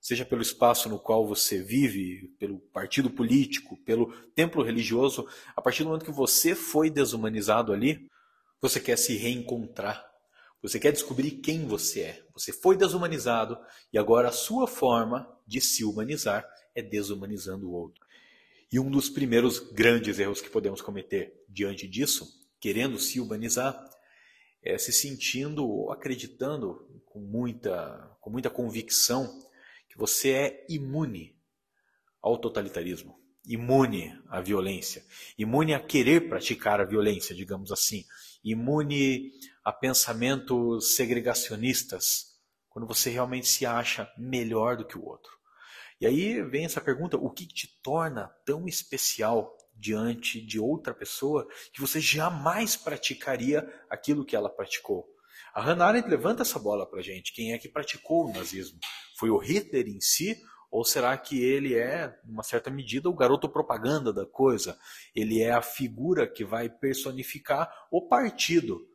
seja 0.07 0.23
pelo 0.23 0.41
espaço 0.41 0.87
no 0.87 0.97
qual 0.97 1.27
você 1.27 1.61
vive, 1.61 2.29
pelo 2.39 2.59
partido 2.71 3.09
político, 3.09 3.75
pelo 3.83 4.09
templo 4.33 4.63
religioso, 4.63 5.27
a 5.53 5.61
partir 5.61 5.83
do 5.83 5.89
momento 5.89 6.05
que 6.05 6.11
você 6.13 6.55
foi 6.55 6.89
desumanizado 6.89 7.73
ali, 7.73 8.09
você 8.61 8.79
quer 8.79 8.97
se 8.97 9.17
reencontrar. 9.17 10.09
Você 10.61 10.79
quer 10.79 10.93
descobrir 10.93 11.31
quem 11.31 11.67
você 11.67 12.01
é. 12.03 12.23
Você 12.31 12.53
foi 12.53 12.77
desumanizado 12.77 13.57
e 13.91 13.97
agora 13.97 14.29
a 14.29 14.31
sua 14.31 14.65
forma 14.65 15.27
de 15.45 15.59
se 15.59 15.83
humanizar 15.83 16.47
é 16.73 16.81
desumanizando 16.81 17.67
o 17.67 17.73
outro. 17.73 18.01
E 18.71 18.79
um 18.79 18.89
dos 18.89 19.09
primeiros 19.09 19.59
grandes 19.59 20.19
erros 20.19 20.39
que 20.39 20.49
podemos 20.49 20.81
cometer 20.81 21.33
diante 21.49 21.85
disso, 21.85 22.25
querendo 22.61 22.97
se 22.97 23.19
humanizar, 23.19 23.77
é 24.63 24.77
se 24.77 24.93
sentindo 24.93 25.67
ou 25.67 25.91
acreditando 25.91 27.01
com 27.07 27.19
muita, 27.19 28.09
com 28.21 28.29
muita 28.29 28.49
convicção 28.49 29.45
você 29.97 30.31
é 30.31 30.65
imune 30.69 31.35
ao 32.21 32.37
totalitarismo, 32.37 33.19
imune 33.43 34.13
à 34.29 34.39
violência, 34.39 35.03
imune 35.37 35.73
a 35.73 35.79
querer 35.79 36.29
praticar 36.29 36.79
a 36.79 36.85
violência, 36.85 37.35
digamos 37.35 37.71
assim, 37.71 38.05
imune 38.43 39.31
a 39.65 39.73
pensamentos 39.73 40.95
segregacionistas, 40.95 42.37
quando 42.69 42.87
você 42.87 43.09
realmente 43.09 43.47
se 43.47 43.65
acha 43.65 44.07
melhor 44.15 44.77
do 44.77 44.85
que 44.85 44.99
o 44.99 45.03
outro. 45.03 45.31
E 45.99 46.05
aí 46.05 46.43
vem 46.43 46.65
essa 46.65 46.79
pergunta: 46.79 47.17
o 47.17 47.31
que 47.31 47.47
te 47.47 47.67
torna 47.81 48.27
tão 48.45 48.67
especial 48.67 49.57
diante 49.75 50.39
de 50.39 50.59
outra 50.59 50.93
pessoa 50.93 51.47
que 51.73 51.81
você 51.81 51.99
jamais 51.99 52.75
praticaria 52.75 53.67
aquilo 53.89 54.23
que 54.23 54.35
ela 54.35 54.49
praticou? 54.49 55.07
A 55.55 55.61
Hannah 55.61 55.87
Arendt 55.87 56.07
levanta 56.07 56.43
essa 56.43 56.59
bola 56.59 56.87
para 56.87 57.01
gente. 57.01 57.33
Quem 57.33 57.53
é 57.53 57.57
que 57.57 57.67
praticou 57.67 58.27
o 58.27 58.33
nazismo? 58.33 58.79
Foi 59.17 59.29
o 59.29 59.37
Hitler 59.37 59.87
em 59.87 59.99
si? 59.99 60.39
Ou 60.69 60.83
será 60.83 61.17
que 61.17 61.41
ele 61.41 61.75
é, 61.75 62.15
em 62.25 62.31
uma 62.31 62.43
certa 62.43 62.69
medida, 62.69 63.09
o 63.09 63.15
garoto 63.15 63.49
propaganda 63.49 64.13
da 64.13 64.25
coisa? 64.25 64.77
Ele 65.15 65.41
é 65.41 65.51
a 65.51 65.61
figura 65.61 66.27
que 66.27 66.45
vai 66.45 66.69
personificar 66.69 67.71
o 67.89 68.07
partido. 68.07 68.87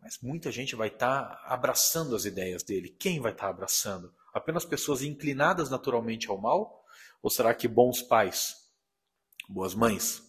Mas 0.00 0.18
muita 0.22 0.52
gente 0.52 0.76
vai 0.76 0.88
estar 0.88 1.24
tá 1.24 1.44
abraçando 1.46 2.14
as 2.14 2.24
ideias 2.24 2.62
dele. 2.62 2.90
Quem 2.90 3.18
vai 3.18 3.32
estar 3.32 3.46
tá 3.46 3.50
abraçando? 3.50 4.14
Apenas 4.32 4.64
pessoas 4.64 5.02
inclinadas 5.02 5.70
naturalmente 5.70 6.28
ao 6.28 6.40
mal? 6.40 6.84
Ou 7.22 7.30
será 7.30 7.52
que 7.54 7.66
bons 7.66 8.02
pais, 8.02 8.54
boas 9.48 9.74
mães, 9.74 10.22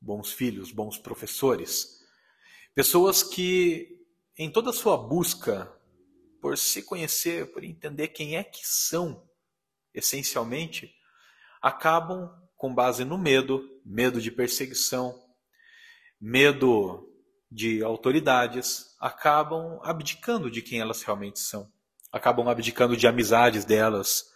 bons 0.00 0.30
filhos, 0.32 0.70
bons 0.70 0.98
professores? 0.98 2.00
Pessoas 2.74 3.22
que 3.22 3.88
em 4.38 4.52
toda 4.52 4.70
a 4.70 4.74
sua 4.74 4.96
busca 4.96 5.72
por 6.44 6.58
se 6.58 6.82
conhecer, 6.82 7.50
por 7.52 7.64
entender 7.64 8.08
quem 8.08 8.36
é 8.36 8.44
que 8.44 8.60
são, 8.66 9.26
essencialmente, 9.94 10.94
acabam 11.62 12.30
com 12.54 12.74
base 12.74 13.02
no 13.02 13.16
medo, 13.16 13.66
medo 13.82 14.20
de 14.20 14.30
perseguição, 14.30 15.18
medo 16.20 17.08
de 17.50 17.82
autoridades, 17.82 18.94
acabam 19.00 19.80
abdicando 19.82 20.50
de 20.50 20.60
quem 20.60 20.82
elas 20.82 21.02
realmente 21.02 21.40
são. 21.40 21.72
Acabam 22.12 22.46
abdicando 22.46 22.94
de 22.94 23.06
amizades 23.06 23.64
delas 23.64 24.26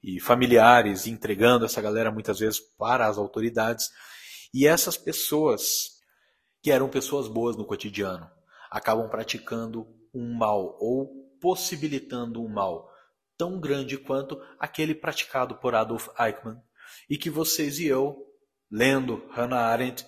e 0.00 0.20
familiares, 0.20 1.08
entregando 1.08 1.64
essa 1.64 1.82
galera 1.82 2.12
muitas 2.12 2.38
vezes 2.38 2.60
para 2.60 3.08
as 3.08 3.18
autoridades. 3.18 3.90
E 4.54 4.68
essas 4.68 4.96
pessoas, 4.96 6.00
que 6.62 6.70
eram 6.70 6.88
pessoas 6.88 7.26
boas 7.26 7.56
no 7.56 7.66
cotidiano, 7.66 8.30
acabam 8.70 9.10
praticando 9.10 9.84
um 10.14 10.32
mal 10.32 10.76
ou 10.78 11.28
possibilitando 11.40 12.42
um 12.42 12.48
mal 12.48 12.90
tão 13.36 13.58
grande 13.58 13.96
quanto 13.96 14.38
aquele 14.58 14.94
praticado 14.94 15.56
por 15.56 15.74
Adolf 15.74 16.08
Eichmann. 16.18 16.60
E 17.08 17.16
que 17.16 17.30
vocês 17.30 17.78
e 17.78 17.86
eu, 17.86 18.16
lendo 18.70 19.26
Hannah 19.30 19.66
Arendt, 19.66 20.06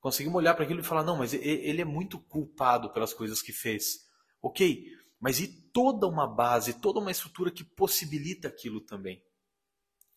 conseguimos 0.00 0.38
olhar 0.38 0.54
para 0.54 0.64
aquilo 0.64 0.80
e 0.80 0.84
falar: 0.84 1.02
não, 1.02 1.18
mas 1.18 1.34
ele 1.34 1.82
é 1.82 1.84
muito 1.84 2.18
culpado 2.18 2.90
pelas 2.90 3.12
coisas 3.12 3.42
que 3.42 3.52
fez. 3.52 4.08
Ok, 4.40 4.86
mas 5.20 5.38
e 5.38 5.46
toda 5.46 6.06
uma 6.06 6.26
base, 6.26 6.80
toda 6.80 6.98
uma 6.98 7.10
estrutura 7.10 7.50
que 7.50 7.62
possibilita 7.62 8.48
aquilo 8.48 8.80
também? 8.80 9.22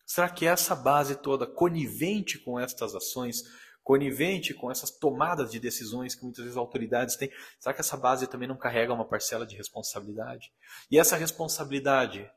Será 0.06 0.28
que 0.28 0.46
essa 0.46 0.74
base 0.74 1.16
toda, 1.16 1.46
conivente 1.46 2.38
com 2.38 2.58
estas 2.58 2.94
ações, 2.94 3.42
conivente 3.86 4.52
com 4.52 4.68
essas 4.68 4.90
tomadas 4.90 5.52
de 5.52 5.60
decisões 5.60 6.16
que 6.16 6.24
muitas 6.24 6.42
vezes 6.42 6.56
autoridades 6.56 7.14
têm, 7.14 7.30
será 7.60 7.72
que 7.72 7.80
essa 7.80 7.96
base 7.96 8.26
também 8.26 8.48
não 8.48 8.58
carrega 8.58 8.92
uma 8.92 9.06
parcela 9.06 9.46
de 9.46 9.54
responsabilidade? 9.54 10.52
E 10.90 10.98
essa 10.98 11.16
responsabilidade 11.16 12.28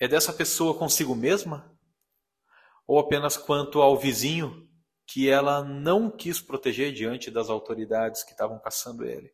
é 0.00 0.08
dessa 0.08 0.32
pessoa 0.32 0.76
consigo 0.76 1.14
mesma? 1.14 1.72
Ou 2.88 2.98
apenas 2.98 3.36
quanto 3.36 3.80
ao 3.80 3.96
vizinho 3.96 4.68
que 5.06 5.30
ela 5.30 5.62
não 5.62 6.10
quis 6.10 6.40
proteger 6.40 6.92
diante 6.92 7.30
das 7.30 7.48
autoridades 7.48 8.24
que 8.24 8.32
estavam 8.32 8.58
caçando 8.58 9.04
ele? 9.04 9.32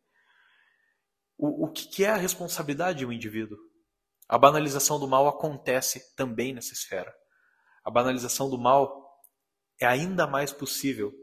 O, 1.35 1.65
o 1.65 1.71
que 1.71 2.05
é 2.05 2.09
a 2.09 2.17
responsabilidade 2.17 2.99
de 2.99 3.05
um 3.07 3.11
indivíduo? 3.11 3.57
A 4.27 4.37
banalização 4.37 4.99
do 4.99 5.07
mal 5.07 5.27
acontece 5.27 6.15
também 6.15 6.53
nessa 6.53 6.73
esfera. 6.73 7.11
A 7.83 7.89
banalização 7.89 8.47
do 8.47 8.59
mal 8.59 9.08
é 9.79 9.85
ainda 9.85 10.27
mais 10.27 10.51
possível 10.51 11.13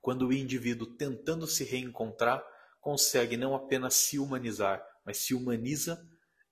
quando 0.00 0.26
o 0.26 0.32
indivíduo, 0.32 0.86
tentando 0.96 1.46
se 1.46 1.62
reencontrar, 1.62 2.44
consegue 2.80 3.36
não 3.36 3.54
apenas 3.54 3.94
se 3.94 4.18
humanizar, 4.18 4.84
mas 5.06 5.18
se 5.18 5.34
humaniza 5.34 6.04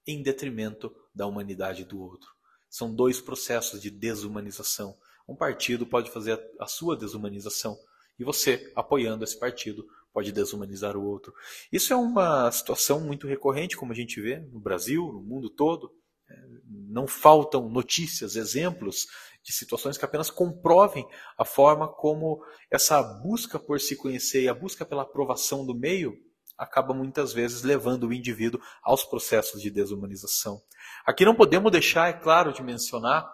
em 0.07 0.23
detrimento 0.23 0.95
da 1.15 1.27
humanidade 1.27 1.85
do 1.85 2.01
outro. 2.01 2.31
São 2.69 2.95
dois 2.95 3.21
processos 3.21 3.83
de 3.83 3.91
desumanização. 3.91 4.97
Um 5.29 5.35
partido 5.35 5.85
pode 5.85 6.11
fazer 6.11 6.41
a 6.61 6.67
sua 6.67 6.97
desumanização 6.97 7.77
e 8.19 8.25
você, 8.25 8.71
apoiando 8.77 9.25
esse 9.25 9.39
partido, 9.39 9.85
pode 10.13 10.31
desumanizar 10.31 10.97
o 10.97 11.05
outro. 11.05 11.33
Isso 11.73 11.93
é 11.93 11.97
uma 11.97 12.51
situação 12.53 13.01
muito 13.01 13.27
recorrente, 13.27 13.77
como 13.77 13.93
a 13.93 13.95
gente 13.95 14.21
vê 14.21 14.39
no 14.39 14.61
Brasil, 14.61 15.13
no 15.13 15.23
mundo 15.23 15.49
todo. 15.51 15.91
É, 16.29 16.35
não 16.69 17.07
faltam 17.07 17.69
notícias, 17.69 18.37
exemplos 18.37 19.07
de 19.43 19.53
situações 19.53 19.97
que 19.97 20.05
apenas 20.05 20.31
comprovem 20.31 21.07
a 21.39 21.45
forma 21.45 21.89
como 21.89 22.43
essa 22.71 23.03
busca 23.03 23.59
por 23.59 23.81
se 23.81 23.97
conhecer 23.97 24.43
e 24.43 24.49
a 24.49 24.55
busca 24.55 24.85
pela 24.85 25.03
aprovação 25.03 25.65
do 25.65 25.75
meio 25.75 26.15
acaba 26.59 26.93
muitas 26.93 27.33
vezes 27.33 27.63
levando 27.63 28.09
o 28.09 28.13
indivíduo 28.13 28.61
aos 28.83 29.03
processos 29.03 29.63
de 29.63 29.71
desumanização. 29.71 30.61
Aqui 31.07 31.25
não 31.25 31.35
podemos 31.35 31.73
deixar, 31.73 32.11
é 32.11 32.13
claro, 32.13 32.53
de 32.53 32.63
mencionar 32.63 33.27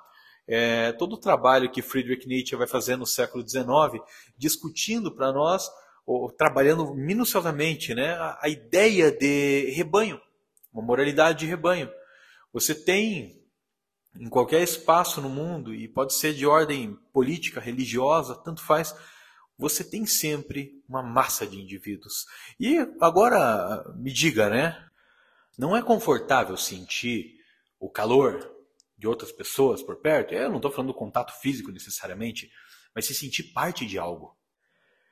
é, 0.47 0.93
todo 0.93 1.15
o 1.15 1.21
trabalho 1.21 1.71
que 1.71 1.83
Friedrich 1.83 2.29
Nietzsche 2.29 2.55
vai 2.55 2.69
fazer 2.69 2.97
no 2.97 3.05
século 3.05 3.47
XIX, 3.47 4.01
discutindo 4.39 5.13
para 5.13 5.33
nós, 5.33 5.69
ou, 6.07 6.31
trabalhando 6.31 6.95
minuciosamente, 6.95 7.95
né, 7.95 8.13
a, 8.13 8.39
a 8.43 8.49
ideia 8.49 9.11
de 9.11 9.73
rebanho, 9.73 10.21
uma 10.73 10.85
moralidade 10.85 11.41
de 11.41 11.47
rebanho. 11.47 11.91
Você 12.53 12.75
tem 12.75 13.45
em 14.21 14.29
qualquer 14.29 14.63
espaço 14.63 15.21
no 15.21 15.29
mundo, 15.29 15.75
e 15.75 15.89
pode 15.89 16.15
ser 16.15 16.35
de 16.35 16.47
ordem 16.47 16.99
política, 17.13 17.61
religiosa, 17.61 18.35
tanto 18.35 18.63
faz, 18.63 18.95
você 19.59 19.83
tem 19.83 20.05
sempre 20.05 20.83
uma 20.89 21.03
massa 21.03 21.47
de 21.47 21.61
indivíduos. 21.61 22.27
E 22.61 22.79
agora 23.01 23.85
me 23.97 24.13
diga, 24.13 24.51
né? 24.51 24.87
Não 25.59 25.75
é 25.77 25.83
confortável 25.83 26.57
sentir 26.57 27.37
o 27.81 27.89
calor 27.89 28.55
de 28.99 29.07
outras 29.07 29.33
pessoas 29.33 29.83
por 29.83 29.97
perto. 29.97 30.35
Eu 30.35 30.49
não 30.51 30.57
estou 30.57 30.71
falando 30.71 30.89
do 30.89 30.99
contato 30.99 31.33
físico 31.41 31.71
necessariamente, 31.71 32.51
mas 32.95 33.07
se 33.07 33.15
sentir 33.15 33.45
parte 33.53 33.87
de 33.87 33.99
algo. 33.99 34.37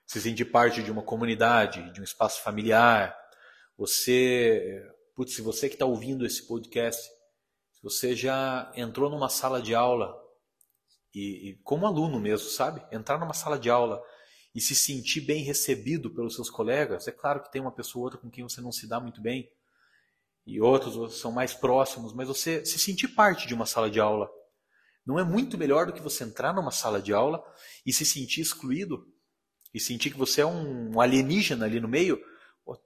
Se 0.06 0.20
sentir 0.20 0.44
parte 0.46 0.82
de 0.82 0.90
uma 0.90 1.02
comunidade, 1.02 1.90
de 1.92 2.00
um 2.00 2.04
espaço 2.04 2.42
familiar. 2.42 3.16
Você, 3.78 4.82
putz, 5.14 5.34
se 5.34 5.40
você 5.40 5.68
que 5.68 5.74
está 5.74 5.86
ouvindo 5.86 6.26
esse 6.26 6.46
podcast, 6.46 7.02
você 7.84 8.16
já 8.16 8.72
entrou 8.74 9.10
numa 9.10 9.28
sala 9.28 9.60
de 9.60 9.74
aula 9.74 10.18
e, 11.14 11.50
e 11.50 11.54
como 11.62 11.86
aluno 11.86 12.18
mesmo, 12.18 12.48
sabe? 12.48 12.82
Entrar 12.90 13.18
numa 13.18 13.34
sala 13.34 13.58
de 13.58 13.68
aula 13.68 14.02
e 14.54 14.60
se 14.60 14.74
sentir 14.74 15.20
bem 15.20 15.44
recebido 15.44 16.08
pelos 16.08 16.34
seus 16.34 16.48
colegas. 16.48 17.06
É 17.06 17.12
claro 17.12 17.42
que 17.42 17.52
tem 17.52 17.60
uma 17.60 17.70
pessoa 17.70 18.00
ou 18.00 18.04
outra 18.06 18.18
com 18.18 18.30
quem 18.30 18.42
você 18.42 18.62
não 18.62 18.72
se 18.72 18.88
dá 18.88 18.98
muito 18.98 19.20
bem 19.20 19.52
e 20.46 20.62
outros 20.62 21.20
são 21.20 21.30
mais 21.30 21.52
próximos, 21.52 22.14
mas 22.14 22.26
você 22.26 22.64
se 22.64 22.78
sentir 22.78 23.08
parte 23.08 23.46
de 23.46 23.52
uma 23.52 23.66
sala 23.66 23.90
de 23.90 24.00
aula 24.00 24.30
não 25.04 25.18
é 25.18 25.24
muito 25.24 25.58
melhor 25.58 25.84
do 25.84 25.92
que 25.92 26.00
você 26.00 26.24
entrar 26.24 26.54
numa 26.54 26.70
sala 26.70 27.02
de 27.02 27.12
aula 27.12 27.44
e 27.84 27.92
se 27.92 28.06
sentir 28.06 28.40
excluído 28.40 29.06
e 29.74 29.78
sentir 29.78 30.10
que 30.10 30.18
você 30.18 30.40
é 30.40 30.46
um 30.46 30.98
alienígena 30.98 31.66
ali 31.66 31.80
no 31.80 31.88
meio? 31.88 32.18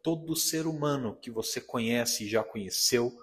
Todo 0.02 0.34
ser 0.34 0.66
humano 0.66 1.16
que 1.20 1.30
você 1.30 1.60
conhece 1.60 2.24
e 2.24 2.28
já 2.28 2.42
conheceu 2.42 3.16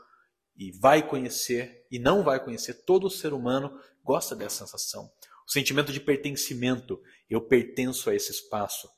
e 0.58 0.72
vai 0.72 1.08
conhecer 1.08 1.86
e 1.92 2.00
não 2.00 2.24
vai 2.24 2.44
conhecer, 2.44 2.86
todo 2.86 3.10
ser 3.10 3.34
humano 3.34 3.80
gosta 4.04 4.36
dessa 4.36 4.66
sensação. 4.66 5.12
O 5.48 5.52
sentimento 5.52 5.92
de 5.92 6.00
pertencimento. 6.00 7.02
Eu 7.30 7.42
pertenço 7.42 8.10
a 8.10 8.16
esse 8.16 8.32
espaço, 8.32 8.90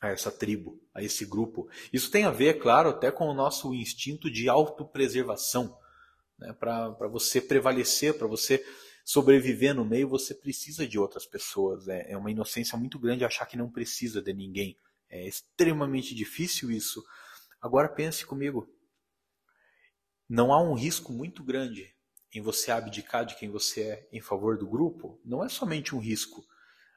a 0.00 0.08
essa 0.08 0.30
tribo, 0.30 0.80
a 0.94 1.02
esse 1.02 1.24
grupo. 1.24 1.68
Isso 1.92 2.10
tem 2.10 2.24
a 2.24 2.30
ver, 2.30 2.58
claro, 2.58 2.90
até 2.90 3.10
com 3.10 3.26
o 3.26 3.34
nosso 3.34 3.74
instinto 3.74 4.30
de 4.30 4.48
autopreservação. 4.48 5.76
Né? 6.38 6.52
Para 6.52 7.08
você 7.08 7.40
prevalecer, 7.40 8.16
para 8.16 8.26
você 8.26 8.64
sobreviver 9.04 9.74
no 9.74 9.84
meio, 9.84 10.08
você 10.08 10.34
precisa 10.34 10.86
de 10.86 10.98
outras 10.98 11.26
pessoas. 11.26 11.88
É, 11.88 12.12
é 12.12 12.16
uma 12.16 12.30
inocência 12.30 12.78
muito 12.78 12.98
grande 12.98 13.24
achar 13.24 13.46
que 13.46 13.56
não 13.56 13.70
precisa 13.70 14.22
de 14.22 14.32
ninguém. 14.32 14.76
É 15.10 15.26
extremamente 15.26 16.14
difícil 16.14 16.70
isso. 16.70 17.04
Agora 17.60 17.88
pense 17.88 18.26
comigo. 18.26 18.68
Não 20.28 20.52
há 20.52 20.62
um 20.62 20.74
risco 20.74 21.12
muito 21.12 21.44
grande 21.44 21.94
em 22.34 22.40
você 22.40 22.70
abdicar 22.70 23.24
de 23.24 23.36
quem 23.36 23.50
você 23.50 23.82
é 23.82 24.08
em 24.12 24.20
favor 24.20 24.58
do 24.58 24.66
grupo, 24.66 25.20
não 25.24 25.44
é 25.44 25.48
somente 25.48 25.94
um 25.94 25.98
risco. 25.98 26.44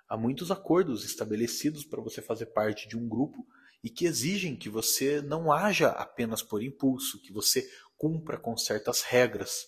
Há 0.07 0.17
muitos 0.17 0.49
acordos 0.49 1.03
estabelecidos 1.03 1.83
para 1.83 2.01
você 2.01 2.21
fazer 2.21 2.47
parte 2.47 2.87
de 2.87 2.97
um 2.97 3.07
grupo 3.07 3.45
e 3.83 3.89
que 3.89 4.05
exigem 4.05 4.55
que 4.55 4.69
você 4.69 5.21
não 5.21 5.51
haja 5.51 5.89
apenas 5.89 6.41
por 6.41 6.63
impulso, 6.63 7.21
que 7.21 7.31
você 7.31 7.69
cumpra 7.97 8.37
com 8.37 8.55
certas 8.57 9.01
regras. 9.01 9.67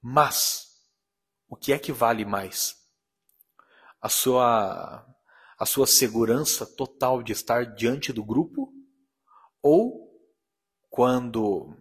Mas 0.00 0.72
o 1.48 1.56
que 1.56 1.72
é 1.72 1.78
que 1.78 1.92
vale 1.92 2.24
mais? 2.24 2.76
A 4.00 4.08
sua 4.08 5.08
a 5.58 5.66
sua 5.66 5.86
segurança 5.86 6.66
total 6.66 7.22
de 7.22 7.30
estar 7.30 7.74
diante 7.76 8.12
do 8.12 8.24
grupo 8.24 8.72
ou 9.62 10.10
quando 10.90 11.76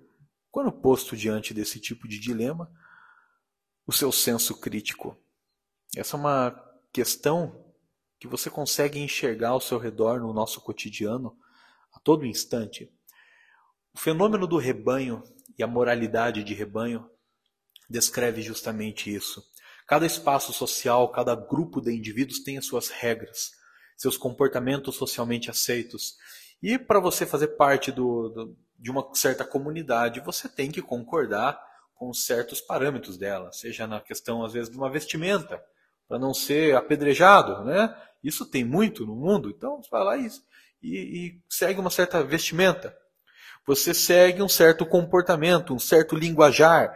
quando 0.52 0.72
posto 0.72 1.16
diante 1.16 1.54
desse 1.54 1.80
tipo 1.80 2.08
de 2.08 2.20
dilema, 2.20 2.70
o 3.88 3.94
seu 3.94 4.12
senso 4.12 4.60
crítico. 4.60 5.18
Essa 5.96 6.18
é 6.18 6.20
uma 6.20 6.72
questão 6.92 7.74
que 8.20 8.28
você 8.28 8.50
consegue 8.50 9.00
enxergar 9.00 9.50
ao 9.50 9.62
seu 9.62 9.78
redor 9.78 10.20
no 10.20 10.34
nosso 10.34 10.62
cotidiano 10.62 11.38
a 11.94 12.00
todo 12.00 12.26
instante. 12.26 12.94
O 13.94 14.00
fenômeno 14.00 14.46
do 14.46 14.58
rebanho 14.58 15.24
e 15.58 15.64
a 15.64 15.68
moralidade 15.68 16.44
de 16.44 16.54
rebanho 16.54 17.10
descreve 17.90 18.42
justamente 18.42 19.14
isso. 19.14 19.44
Cada 19.88 20.06
espaço 20.06 20.54
social, 20.54 21.12
cada 21.12 21.36
grupo 21.36 21.82
de 21.82 21.94
indivíduos 21.94 22.44
tem 22.44 22.58
as 22.58 22.66
suas 22.66 22.90
regras, 22.90 23.52
seus 23.98 24.18
comportamentos 24.18 24.96
socialmente 24.96 25.50
aceitos. 25.50 26.16
E 26.62 26.78
para 26.78 27.00
você 27.00 27.26
fazer 27.26 27.50
parte 27.50 27.92
do, 27.92 28.30
do 28.30 28.58
de 28.82 28.90
uma 28.90 29.08
certa 29.14 29.46
comunidade, 29.46 30.20
você 30.22 30.50
tem 30.50 30.72
que 30.72 30.82
concordar 30.82 31.62
com 31.94 32.12
certos 32.12 32.60
parâmetros 32.60 33.16
dela, 33.16 33.54
seja 33.54 33.86
na 33.86 34.02
questão, 34.02 34.44
às 34.44 34.54
vezes, 34.54 34.72
de 34.72 34.78
uma 34.78 34.90
vestimenta, 34.90 35.64
para 36.08 36.18
não 36.18 36.34
ser 36.34 36.76
apedrejado, 36.76 37.64
né? 37.64 37.96
Isso 38.24 38.44
tem 38.44 38.66
muito 38.66 39.06
no 39.06 39.16
mundo, 39.16 39.52
então 39.52 39.82
você 39.82 39.90
vai 39.92 40.04
lá 40.04 40.18
e, 40.18 40.28
e, 40.82 40.98
e 40.98 41.42
segue 41.48 41.80
uma 41.80 41.92
certa 41.92 42.24
vestimenta. 42.24 42.98
Você 43.68 43.94
segue 43.94 44.42
um 44.42 44.50
certo 44.50 44.84
comportamento, 44.84 45.76
um 45.76 45.80
certo 45.80 46.16
linguajar. 46.16 46.92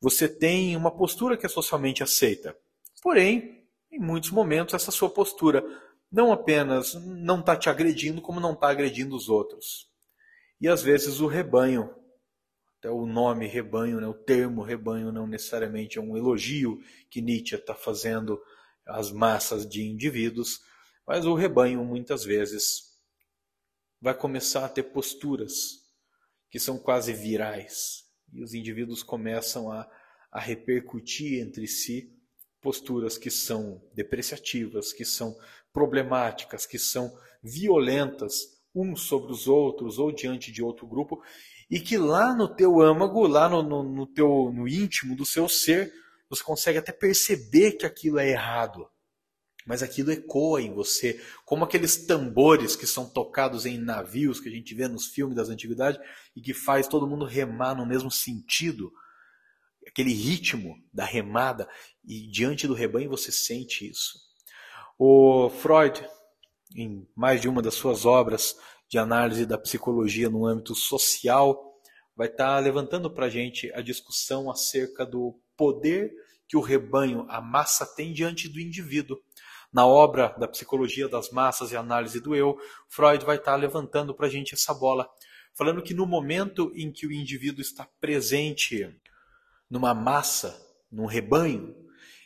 Você 0.00 0.28
tem 0.28 0.76
uma 0.76 0.96
postura 0.96 1.36
que 1.36 1.44
é 1.44 1.48
socialmente 1.48 2.02
aceita. 2.02 2.56
Porém, 3.02 3.66
em 3.90 3.98
muitos 3.98 4.30
momentos, 4.30 4.74
essa 4.74 4.92
sua 4.92 5.10
postura 5.10 5.64
não 6.10 6.32
apenas 6.32 6.94
não 6.94 7.40
está 7.40 7.56
te 7.56 7.68
agredindo, 7.68 8.22
como 8.22 8.38
não 8.38 8.52
está 8.52 8.68
agredindo 8.68 9.16
os 9.16 9.28
outros. 9.28 9.92
E 10.64 10.68
às 10.68 10.82
vezes 10.82 11.20
o 11.20 11.26
rebanho, 11.26 11.94
até 12.78 12.90
o 12.90 13.04
nome 13.04 13.46
rebanho, 13.46 14.00
né, 14.00 14.06
o 14.06 14.14
termo 14.14 14.62
rebanho 14.62 15.12
não 15.12 15.26
necessariamente 15.26 15.98
é 15.98 16.00
um 16.00 16.16
elogio 16.16 16.80
que 17.10 17.20
Nietzsche 17.20 17.54
está 17.54 17.74
fazendo 17.74 18.42
às 18.86 19.12
massas 19.12 19.68
de 19.68 19.82
indivíduos, 19.82 20.62
mas 21.06 21.26
o 21.26 21.34
rebanho 21.34 21.84
muitas 21.84 22.24
vezes 22.24 22.96
vai 24.00 24.14
começar 24.14 24.64
a 24.64 24.68
ter 24.70 24.84
posturas 24.84 25.84
que 26.48 26.58
são 26.58 26.78
quase 26.78 27.12
virais 27.12 28.04
e 28.32 28.42
os 28.42 28.54
indivíduos 28.54 29.02
começam 29.02 29.70
a, 29.70 29.86
a 30.32 30.40
repercutir 30.40 31.42
entre 31.42 31.66
si 31.66 32.10
posturas 32.62 33.18
que 33.18 33.30
são 33.30 33.86
depreciativas, 33.92 34.94
que 34.94 35.04
são 35.04 35.38
problemáticas, 35.74 36.64
que 36.64 36.78
são 36.78 37.14
violentas 37.42 38.53
uns 38.74 39.02
sobre 39.02 39.32
os 39.32 39.46
outros 39.46 39.98
ou 39.98 40.10
diante 40.10 40.50
de 40.50 40.62
outro 40.62 40.86
grupo, 40.86 41.22
e 41.70 41.80
que 41.80 41.96
lá 41.96 42.34
no 42.34 42.48
teu 42.48 42.80
âmago, 42.80 43.26
lá 43.26 43.48
no, 43.48 43.62
no, 43.62 43.82
no 43.82 44.06
teu 44.06 44.52
no 44.54 44.68
íntimo 44.68 45.16
do 45.16 45.24
seu 45.24 45.48
ser, 45.48 45.92
você 46.28 46.42
consegue 46.42 46.78
até 46.78 46.92
perceber 46.92 47.72
que 47.72 47.86
aquilo 47.86 48.18
é 48.18 48.28
errado. 48.28 48.88
Mas 49.66 49.82
aquilo 49.82 50.12
ecoa 50.12 50.60
em 50.60 50.74
você, 50.74 51.18
como 51.44 51.64
aqueles 51.64 52.04
tambores 52.06 52.76
que 52.76 52.86
são 52.86 53.08
tocados 53.08 53.64
em 53.64 53.78
navios 53.78 54.38
que 54.38 54.48
a 54.48 54.52
gente 54.52 54.74
vê 54.74 54.86
nos 54.86 55.06
filmes 55.06 55.36
das 55.36 55.48
antiguidades 55.48 55.98
e 56.36 56.40
que 56.40 56.52
faz 56.52 56.86
todo 56.86 57.06
mundo 57.06 57.24
remar 57.24 57.74
no 57.74 57.86
mesmo 57.86 58.10
sentido. 58.10 58.92
Aquele 59.86 60.12
ritmo 60.12 60.76
da 60.92 61.04
remada, 61.04 61.68
e 62.04 62.30
diante 62.30 62.66
do 62.66 62.74
rebanho 62.74 63.08
você 63.08 63.32
sente 63.32 63.88
isso. 63.88 64.18
O 64.98 65.48
Freud, 65.48 66.06
em 66.74 67.06
mais 67.14 67.40
de 67.40 67.48
uma 67.48 67.62
das 67.62 67.74
suas 67.74 68.04
obras 68.04 68.56
de 68.88 68.98
análise 68.98 69.46
da 69.46 69.56
psicologia 69.56 70.28
no 70.28 70.46
âmbito 70.46 70.74
social, 70.74 71.80
vai 72.16 72.28
estar 72.28 72.58
levantando 72.58 73.10
para 73.10 73.26
a 73.26 73.30
gente 73.30 73.72
a 73.72 73.80
discussão 73.80 74.50
acerca 74.50 75.04
do 75.04 75.38
poder 75.56 76.12
que 76.46 76.56
o 76.56 76.60
rebanho, 76.60 77.26
a 77.28 77.40
massa, 77.40 77.86
tem 77.86 78.12
diante 78.12 78.48
do 78.48 78.60
indivíduo. 78.60 79.18
Na 79.72 79.86
obra 79.86 80.28
da 80.38 80.46
Psicologia 80.46 81.08
das 81.08 81.30
Massas 81.30 81.72
e 81.72 81.76
Análise 81.76 82.20
do 82.20 82.34
Eu, 82.34 82.56
Freud 82.88 83.24
vai 83.24 83.36
estar 83.36 83.56
levantando 83.56 84.14
para 84.14 84.26
a 84.26 84.30
gente 84.30 84.54
essa 84.54 84.72
bola, 84.72 85.08
falando 85.52 85.82
que 85.82 85.94
no 85.94 86.06
momento 86.06 86.70
em 86.76 86.92
que 86.92 87.06
o 87.06 87.12
indivíduo 87.12 87.60
está 87.60 87.88
presente 88.00 88.88
numa 89.68 89.92
massa, 89.92 90.56
num 90.92 91.06
rebanho, 91.06 91.74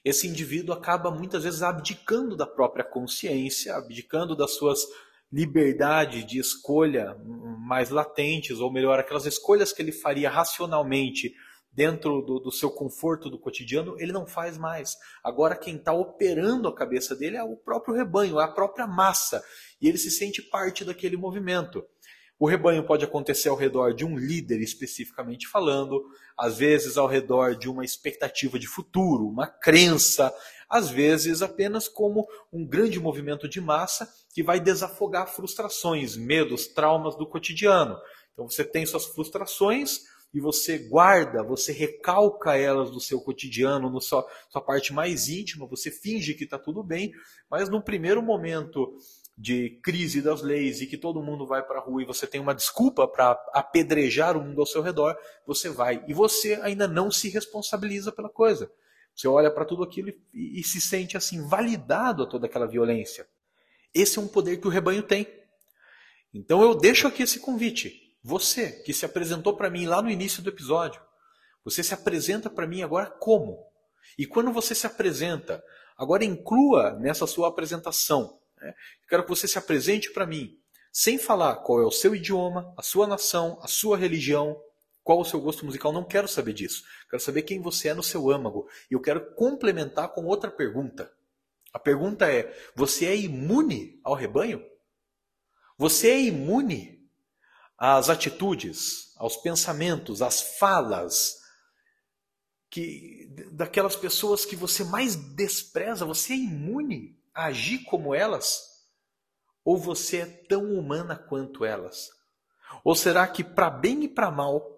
esse 0.09 0.27
indivíduo 0.27 0.75
acaba 0.75 1.11
muitas 1.11 1.45
vezes 1.45 1.63
abdicando 1.63 2.37
da 2.37 2.47
própria 2.47 2.85
consciência, 2.85 3.75
abdicando 3.75 4.35
das 4.35 4.53
suas 4.53 4.81
liberdades 5.31 6.25
de 6.25 6.39
escolha 6.39 7.17
mais 7.61 7.91
latentes, 7.91 8.59
ou 8.61 8.73
melhor, 8.73 8.99
aquelas 8.99 9.27
escolhas 9.27 9.73
que 9.73 9.83
ele 9.83 9.93
faria 9.93 10.31
racionalmente 10.31 11.35
dentro 11.71 12.23
do, 12.23 12.41
do 12.41 12.51
seu 12.51 12.71
conforto 12.71 13.29
do 13.31 13.39
cotidiano, 13.39 13.95
ele 14.01 14.11
não 14.11 14.27
faz 14.27 14.57
mais. 14.57 14.97
Agora 15.23 15.55
quem 15.55 15.77
está 15.77 15.93
operando 15.93 16.67
a 16.67 16.75
cabeça 16.75 17.15
dele 17.15 17.37
é 17.37 17.43
o 17.43 17.57
próprio 17.57 17.95
rebanho, 17.95 18.41
é 18.41 18.45
a 18.45 18.49
própria 18.49 18.87
massa, 18.87 19.43
e 19.81 19.89
ele 19.89 19.99
se 19.99 20.11
sente 20.11 20.43
parte 20.43 20.85
daquele 20.85 21.17
movimento. 21.17 21.85
O 22.39 22.47
rebanho 22.47 22.87
pode 22.87 23.05
acontecer 23.05 23.49
ao 23.49 23.57
redor 23.57 23.93
de 23.93 24.05
um 24.05 24.17
líder 24.17 24.61
especificamente 24.61 25.49
falando, 25.49 26.05
às 26.37 26.57
vezes 26.59 26.97
ao 26.97 27.09
redor 27.09 27.57
de 27.57 27.69
uma 27.69 27.85
expectativa 27.85 28.59
de 28.61 28.69
futuro, 28.69 29.27
uma 29.27 29.49
crença, 29.49 30.33
às 30.69 30.89
vezes 30.89 31.43
apenas 31.43 31.89
como 31.89 32.29
um 32.53 32.65
grande 32.65 33.01
movimento 33.01 33.49
de 33.49 33.61
massa 33.61 34.09
que 34.33 34.43
vai 34.43 34.61
desafogar 34.61 35.27
frustrações, 35.27 36.17
medos, 36.17 36.69
traumas 36.69 37.17
do 37.17 37.27
cotidiano. 37.27 37.99
Então 38.33 38.49
você 38.49 38.63
tem 38.63 38.87
suas 38.87 39.07
frustrações 39.07 40.03
e 40.33 40.41
você 40.41 40.79
guarda, 40.79 41.43
você 41.43 41.73
recalca 41.73 42.57
elas 42.57 42.91
do 42.91 43.01
seu 43.01 43.21
cotidiano, 43.21 43.91
na 43.91 44.01
sua, 44.01 44.25
sua 44.49 44.61
parte 44.61 44.93
mais 44.93 45.29
íntima, 45.29 45.67
você 45.67 45.91
finge 45.91 46.35
que 46.35 46.45
está 46.45 46.59
tudo 46.59 46.85
bem, 46.85 47.11
mas 47.51 47.69
no 47.69 47.83
primeiro 47.83 48.23
momento 48.23 48.97
de 49.41 49.79
crise 49.85 50.21
das 50.21 50.43
leis 50.43 50.81
e 50.81 50.87
que 50.87 50.99
todo 50.99 51.23
mundo 51.23 51.47
vai 51.47 51.63
para 51.63 51.79
a 51.79 51.81
rua 51.81 52.03
e 52.03 52.05
você 52.05 52.27
tem 52.27 52.41
uma 52.41 52.53
desculpa 52.53 53.07
para 53.07 53.31
apedrejar 53.53 54.37
o 54.37 54.43
mundo 54.43 54.61
ao 54.61 54.67
seu 54.67 54.83
redor, 54.83 55.17
você 55.47 55.71
vai. 55.71 56.05
E 56.09 56.13
você 56.13 56.55
ainda 56.61 56.89
não 56.89 57.09
se 57.09 57.29
responsabiliza 57.29 58.11
pela 58.11 58.29
coisa. 58.29 58.69
Você 59.15 59.29
olha 59.29 59.49
para 59.49 59.65
tudo 59.65 59.85
aquilo 59.85 60.09
e, 60.35 60.61
e, 60.61 60.65
se 60.65 60.81
sente 60.81 61.17
assim 61.17 61.47
validado 61.47 62.25
a 62.25 62.27
toda 62.27 62.47
aquela 62.47 62.67
violência. 62.67 63.29
Esse 63.95 64.19
é 64.19 64.23
um 64.23 64.27
poder 64.27 64.57
que 64.57 64.67
o 64.67 64.71
rebanho 64.71 65.05
tem. 65.05 65.29
Então 66.35 66.61
eu 66.61 66.75
deixo 66.75 67.07
aqui 67.07 67.23
esse 67.23 67.39
convite. 67.39 68.13
Você 68.25 68.73
que 68.83 68.93
se 68.93 69.05
apresentou 69.05 69.57
para 69.57 69.71
mim 69.71 69.87
lá 69.87 70.03
no 70.03 70.11
início 70.11 70.43
do 70.43 70.51
episódio, 70.51 71.01
você 71.65 71.85
se 71.85 71.95
apresenta 71.95 72.51
para 72.51 72.67
mim 72.67 72.83
agora 72.83 73.07
como? 73.07 73.65
E 74.19 74.27
quando 74.27 74.53
você 74.53 74.75
se 74.75 74.87
apresenta, 74.87 75.63
agora 75.97 76.25
inclua 76.25 76.93
nessa 76.99 77.27
sua 77.27 77.49
apresentação 77.49 78.38
né? 78.61 78.75
Quero 79.09 79.23
que 79.23 79.29
você 79.29 79.47
se 79.49 79.59
apresente 79.59 80.13
para 80.13 80.27
mim, 80.27 80.59
sem 80.93 81.19
falar 81.19 81.57
qual 81.57 81.81
é 81.81 81.87
o 81.87 81.91
seu 81.91 82.15
idioma, 82.15 82.73
a 82.77 82.83
sua 82.83 83.07
nação, 83.07 83.59
a 83.63 83.69
sua 83.69 83.97
religião, 83.97 84.61
qual 85.03 85.21
o 85.21 85.25
seu 85.25 85.41
gosto 85.41 85.65
musical. 85.65 85.93
Não 85.93 86.05
quero 86.05 86.29
saber 86.29 86.53
disso. 86.53 86.85
Quero 87.09 87.23
saber 87.23 87.43
quem 87.43 87.63
você 87.63 87.89
é 87.89 87.95
no 87.95 88.03
seu 88.03 88.31
âmago. 88.31 88.69
E 88.91 88.95
eu 88.95 89.01
quero 89.01 89.35
complementar 89.35 90.13
com 90.13 90.27
outra 90.27 90.51
pergunta. 90.51 91.11
A 91.73 91.79
pergunta 91.79 92.31
é: 92.31 92.55
você 92.75 93.07
é 93.07 93.17
imune 93.17 94.01
ao 94.05 94.15
rebanho? 94.15 94.63
Você 95.79 96.11
é 96.11 96.21
imune 96.21 97.09
às 97.79 98.11
atitudes, 98.11 99.15
aos 99.17 99.37
pensamentos, 99.37 100.21
às 100.21 100.59
falas 100.59 101.37
que 102.71 103.33
daquelas 103.53 103.97
pessoas 103.97 104.45
que 104.45 104.57
você 104.57 104.85
mais 104.85 105.15
despreza? 105.15 106.05
Você 106.05 106.33
é 106.33 106.37
imune 106.37 107.18
agir 107.39 107.85
como 107.85 108.15
elas? 108.15 108.61
Ou 109.65 109.79
você 109.79 110.19
é 110.19 110.27
tão 110.27 110.73
humana 110.73 111.17
quanto 111.17 111.65
elas? 111.65 112.09
Ou 112.85 112.95
será 112.95 113.27
que 113.29 113.45
para 113.45 113.71
bem 113.71 114.05
e 114.05 114.09
para 114.09 114.31
mal 114.31 114.77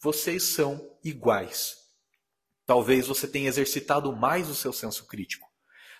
vocês 0.00 0.42
são 0.42 0.98
iguais? 1.04 1.76
Talvez 2.66 3.06
você 3.06 3.28
tenha 3.28 3.48
exercitado 3.48 4.14
mais 4.14 4.48
o 4.48 4.54
seu 4.54 4.72
senso 4.72 5.06
crítico. 5.06 5.48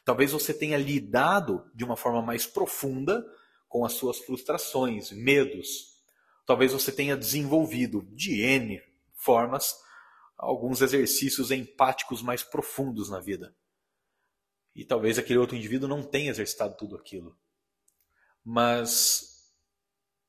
Talvez 0.04 0.32
você 0.32 0.52
tenha 0.52 0.76
lidado 0.76 1.64
de 1.74 1.84
uma 1.84 1.96
forma 1.96 2.20
mais 2.20 2.46
profunda 2.46 3.24
com 3.68 3.84
as 3.84 3.92
suas 3.92 4.18
frustrações, 4.18 5.12
medos. 5.12 5.92
Talvez 6.44 6.72
você 6.72 6.90
tenha 6.90 7.16
desenvolvido 7.16 8.02
de 8.10 8.42
N 8.42 8.82
formas 9.14 9.76
alguns 10.36 10.82
exercícios 10.82 11.52
empáticos 11.52 12.20
mais 12.22 12.42
profundos 12.42 13.08
na 13.08 13.20
vida. 13.20 13.54
E 14.74 14.84
talvez 14.84 15.18
aquele 15.18 15.38
outro 15.38 15.56
indivíduo 15.56 15.88
não 15.88 16.02
tenha 16.02 16.30
exercitado 16.30 16.76
tudo 16.76 16.96
aquilo. 16.96 17.36
Mas 18.44 19.52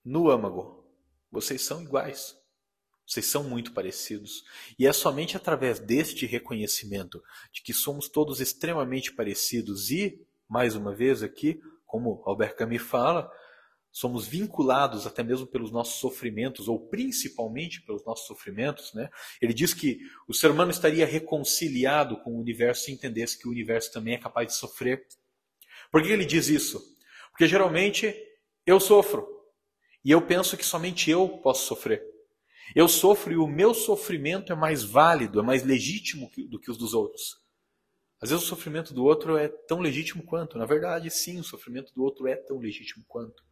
no 0.04 0.30
âmago, 0.30 0.86
vocês 1.32 1.62
são 1.62 1.82
iguais. 1.82 2.36
Vocês 3.06 3.26
são 3.26 3.44
muito 3.44 3.74
parecidos. 3.74 4.44
E 4.78 4.88
é 4.88 4.94
somente 4.94 5.36
através 5.36 5.80
deste 5.80 6.26
reconhecimento 6.26 7.22
de 7.52 7.62
que 7.62 7.74
somos 7.74 8.08
todos 8.08 8.39
extremamente 8.39 9.14
parecidos 9.14 9.91
e, 9.91 10.26
mais 10.48 10.76
uma 10.76 10.94
vez 10.94 11.22
aqui, 11.22 11.62
como 11.86 12.24
Albert 12.26 12.56
Camus 12.56 12.82
fala, 12.82 13.32
somos 13.94 14.26
vinculados 14.26 15.06
até 15.06 15.22
mesmo 15.22 15.46
pelos 15.46 15.72
nossos 15.72 16.00
sofrimentos, 16.00 16.68
ou 16.68 16.80
principalmente 16.89 17.80
pelos 17.84 18.04
nossos 18.04 18.26
sofrimentos, 18.26 18.91
né? 18.96 19.08
ele 19.39 19.54
diz 19.54 19.72
que 19.72 20.00
o 20.28 20.34
ser 20.34 20.50
humano 20.50 20.72
estaria 20.72 21.06
reconciliado 21.06 22.20
com 22.22 22.32
o 22.32 22.41
universo 22.41 22.86
se 22.86 22.91
entendesse 22.91 23.38
que 23.38 23.48
o 23.48 23.52
universo 23.52 23.94
também 23.94 24.16
é 24.16 24.18
capaz 24.18 24.48
de 24.48 24.56
sofrer. 24.56 25.06
Por 25.91 26.02
que 26.02 26.10
ele 26.10 26.26
diz 26.26 26.48
isso? 26.48 26.82
Porque 27.30 27.48
geralmente 27.48 28.16
eu 28.66 28.80
sofro, 28.80 29.28
e 30.04 30.10
eu 30.10 30.26
penso 30.26 30.58
que 30.58 30.66
somente 30.66 31.12
eu 31.12 31.30
posso 31.30 31.68
sofrer. 31.68 32.04
Eu 32.76 32.88
sofro 32.88 33.32
e 33.32 33.38
o 33.38 33.46
meu 33.46 33.76
sofrimento 33.76 34.52
é 34.52 34.56
mais 34.56 34.84
válido, 34.84 35.39
é 35.39 35.44
mais 35.44 35.64
legítimo 35.64 36.32
do 36.50 36.60
que 36.60 36.72
os 36.72 36.78
dos 36.78 36.96
outros. 36.96 37.44
Às 38.20 38.32
vezes 38.32 38.44
o 38.44 38.48
sofrimento 38.48 38.91
do 38.91 39.04
outro 39.04 39.38
é 39.38 39.48
tão 39.48 39.80
legítimo 39.80 40.24
quanto. 40.24 40.58
Na 40.58 40.66
verdade, 40.66 41.12
sim, 41.12 41.39
o 41.39 41.44
sofrimento 41.44 41.94
do 41.94 42.02
outro 42.02 42.26
é 42.28 42.36
tão 42.36 42.58
legítimo 42.58 43.06
quanto. 43.08 43.44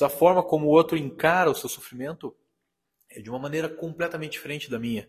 A 0.00 0.08
forma 0.08 0.42
como 0.42 0.66
o 0.66 0.70
outro 0.70 0.96
encara 0.96 1.50
o 1.50 1.54
seu 1.54 1.68
sofrimento 1.68 2.36
é 3.08 3.20
de 3.20 3.30
uma 3.30 3.38
maneira 3.38 3.68
completamente 3.68 4.32
diferente 4.32 4.70
da 4.70 4.78
minha. 4.78 5.08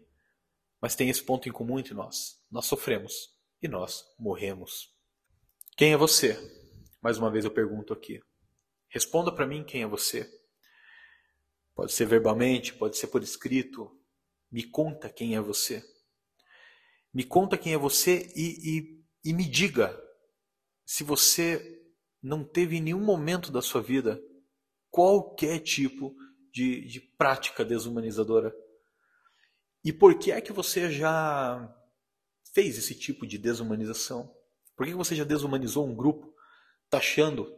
Mas 0.81 0.95
tem 0.95 1.09
esse 1.09 1.23
ponto 1.23 1.49
em 1.49 1.51
comum 1.51 1.79
entre 1.79 1.93
nós. 1.93 2.41
Nós 2.51 2.65
sofremos 2.65 3.35
e 3.61 3.67
nós 3.67 4.05
morremos. 4.19 4.93
Quem 5.75 5.93
é 5.93 5.97
você? 5.97 6.37
Mais 7.01 7.17
uma 7.17 7.31
vez 7.31 7.45
eu 7.45 7.51
pergunto 7.51 7.93
aqui. 7.93 8.21
Responda 8.87 9.31
para 9.31 9.47
mim 9.47 9.63
quem 9.63 9.81
é 9.81 9.87
você. 9.87 10.29
Pode 11.73 11.91
ser 11.91 12.05
verbalmente, 12.05 12.73
pode 12.73 12.97
ser 12.97 13.07
por 13.07 13.23
escrito. 13.23 13.91
Me 14.51 14.63
conta 14.63 15.09
quem 15.09 15.35
é 15.35 15.41
você. 15.41 15.83
Me 17.13 17.23
conta 17.23 17.57
quem 17.57 17.73
é 17.73 17.77
você 17.77 18.31
e, 18.35 18.77
e, 19.23 19.29
e 19.29 19.33
me 19.33 19.45
diga 19.45 19.99
se 20.85 21.03
você 21.03 21.81
não 22.21 22.43
teve 22.43 22.77
em 22.77 22.81
nenhum 22.81 23.03
momento 23.03 23.51
da 23.51 23.61
sua 23.61 23.81
vida 23.81 24.21
qualquer 24.95 25.59
tipo 25.59 26.15
de, 26.53 26.85
de 26.85 27.01
prática 27.01 27.65
desumanizadora. 27.65 28.55
E 29.83 29.91
por 29.91 30.17
que 30.17 30.31
é 30.31 30.39
que 30.39 30.53
você 30.53 30.89
já 30.89 31.69
fez 32.53 32.77
esse 32.77 32.95
tipo 32.95 33.27
de 33.27 33.37
desumanização? 33.37 34.33
Por 34.73 34.87
que 34.87 34.93
você 34.93 35.13
já 35.13 35.25
desumanizou 35.25 35.85
um 35.85 35.93
grupo, 35.93 36.33
taxando 36.89 37.53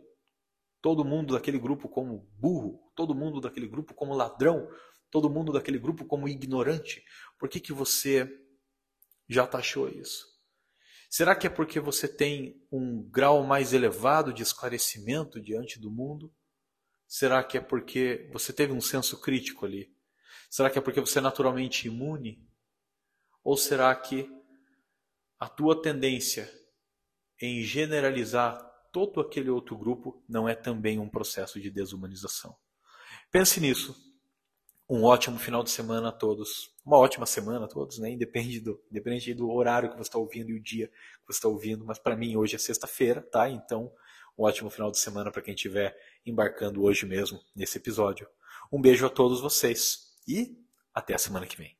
todo 0.82 1.06
mundo 1.06 1.36
daquele 1.36 1.60
grupo 1.60 1.88
como 1.88 2.28
burro, 2.40 2.92
todo 2.96 3.14
mundo 3.14 3.40
daquele 3.40 3.68
grupo 3.68 3.94
como 3.94 4.16
ladrão, 4.16 4.68
todo 5.12 5.30
mundo 5.30 5.54
daquele 5.54 5.78
grupo 5.78 6.06
como 6.06 6.28
ignorante? 6.28 7.04
Por 7.38 7.48
que, 7.48 7.60
que 7.60 7.72
você 7.72 8.28
já 9.30 9.46
taxou 9.46 9.88
isso? 9.90 10.26
Será 11.08 11.36
que 11.36 11.46
é 11.46 11.52
porque 11.52 11.80
você 11.80 12.08
tem 12.08 12.66
um 12.72 13.08
grau 13.12 13.44
mais 13.44 13.74
elevado 13.74 14.34
de 14.34 14.42
esclarecimento 14.42 15.40
diante 15.40 15.80
do 15.80 15.92
mundo? 15.92 16.34
Será 17.08 17.42
que 17.44 17.58
é 17.58 17.62
porque 17.62 18.30
você 18.34 18.52
teve 18.52 18.74
um 18.74 18.82
senso 18.82 19.20
crítico 19.22 19.66
ali? 19.66 19.96
Será 20.50 20.70
que 20.70 20.78
é 20.78 20.82
porque 20.82 21.00
você 21.00 21.20
é 21.20 21.22
naturalmente 21.22 21.88
imune? 21.88 22.46
Ou 23.44 23.56
será 23.56 23.96
que 23.96 24.30
a 25.40 25.48
tua 25.48 25.82
tendência 25.82 26.52
em 27.42 27.64
generalizar 27.64 28.60
todo 28.92 29.22
aquele 29.22 29.50
outro 29.50 29.78
grupo 29.78 30.22
não 30.28 30.50
é 30.50 30.56
também 30.56 31.00
um 31.00 31.08
processo 31.08 31.62
de 31.62 31.70
desumanização? 31.70 32.56
Pense 33.32 33.60
nisso. 33.62 33.96
Um 34.90 35.04
ótimo 35.04 35.38
final 35.38 35.64
de 35.64 35.70
semana 35.70 36.10
a 36.10 36.12
todos. 36.14 36.74
Uma 36.86 36.98
ótima 36.98 37.26
semana 37.26 37.66
a 37.66 37.68
todos, 37.68 38.00
né? 38.00 38.10
Independe 38.10 38.60
do, 38.60 38.82
independente 38.90 39.34
do 39.34 39.50
horário 39.50 39.90
que 39.90 39.96
você 39.96 40.10
está 40.10 40.18
ouvindo 40.18 40.50
e 40.50 40.56
o 40.56 40.64
dia 40.64 40.88
que 40.88 41.34
você 41.34 41.38
está 41.38 41.48
ouvindo. 41.48 41.86
Mas 41.86 42.00
para 42.00 42.16
mim 42.16 42.36
hoje 42.36 42.56
é 42.56 42.60
sexta-feira, 42.60 43.22
tá? 43.22 43.50
Então, 43.50 43.92
um 44.38 44.44
ótimo 44.44 44.70
final 44.70 44.92
de 44.92 45.00
semana 45.00 45.32
para 45.32 45.42
quem 45.42 45.54
estiver 45.54 45.98
embarcando 46.26 46.84
hoje 46.84 47.06
mesmo 47.06 47.40
nesse 47.56 47.78
episódio. 47.78 48.28
Um 48.72 48.82
beijo 48.82 49.06
a 49.06 49.10
todos 49.10 49.42
vocês 49.42 50.16
e 50.28 50.58
até 50.94 51.16
a 51.16 51.20
semana 51.20 51.46
que 51.46 51.58
vem. 51.58 51.77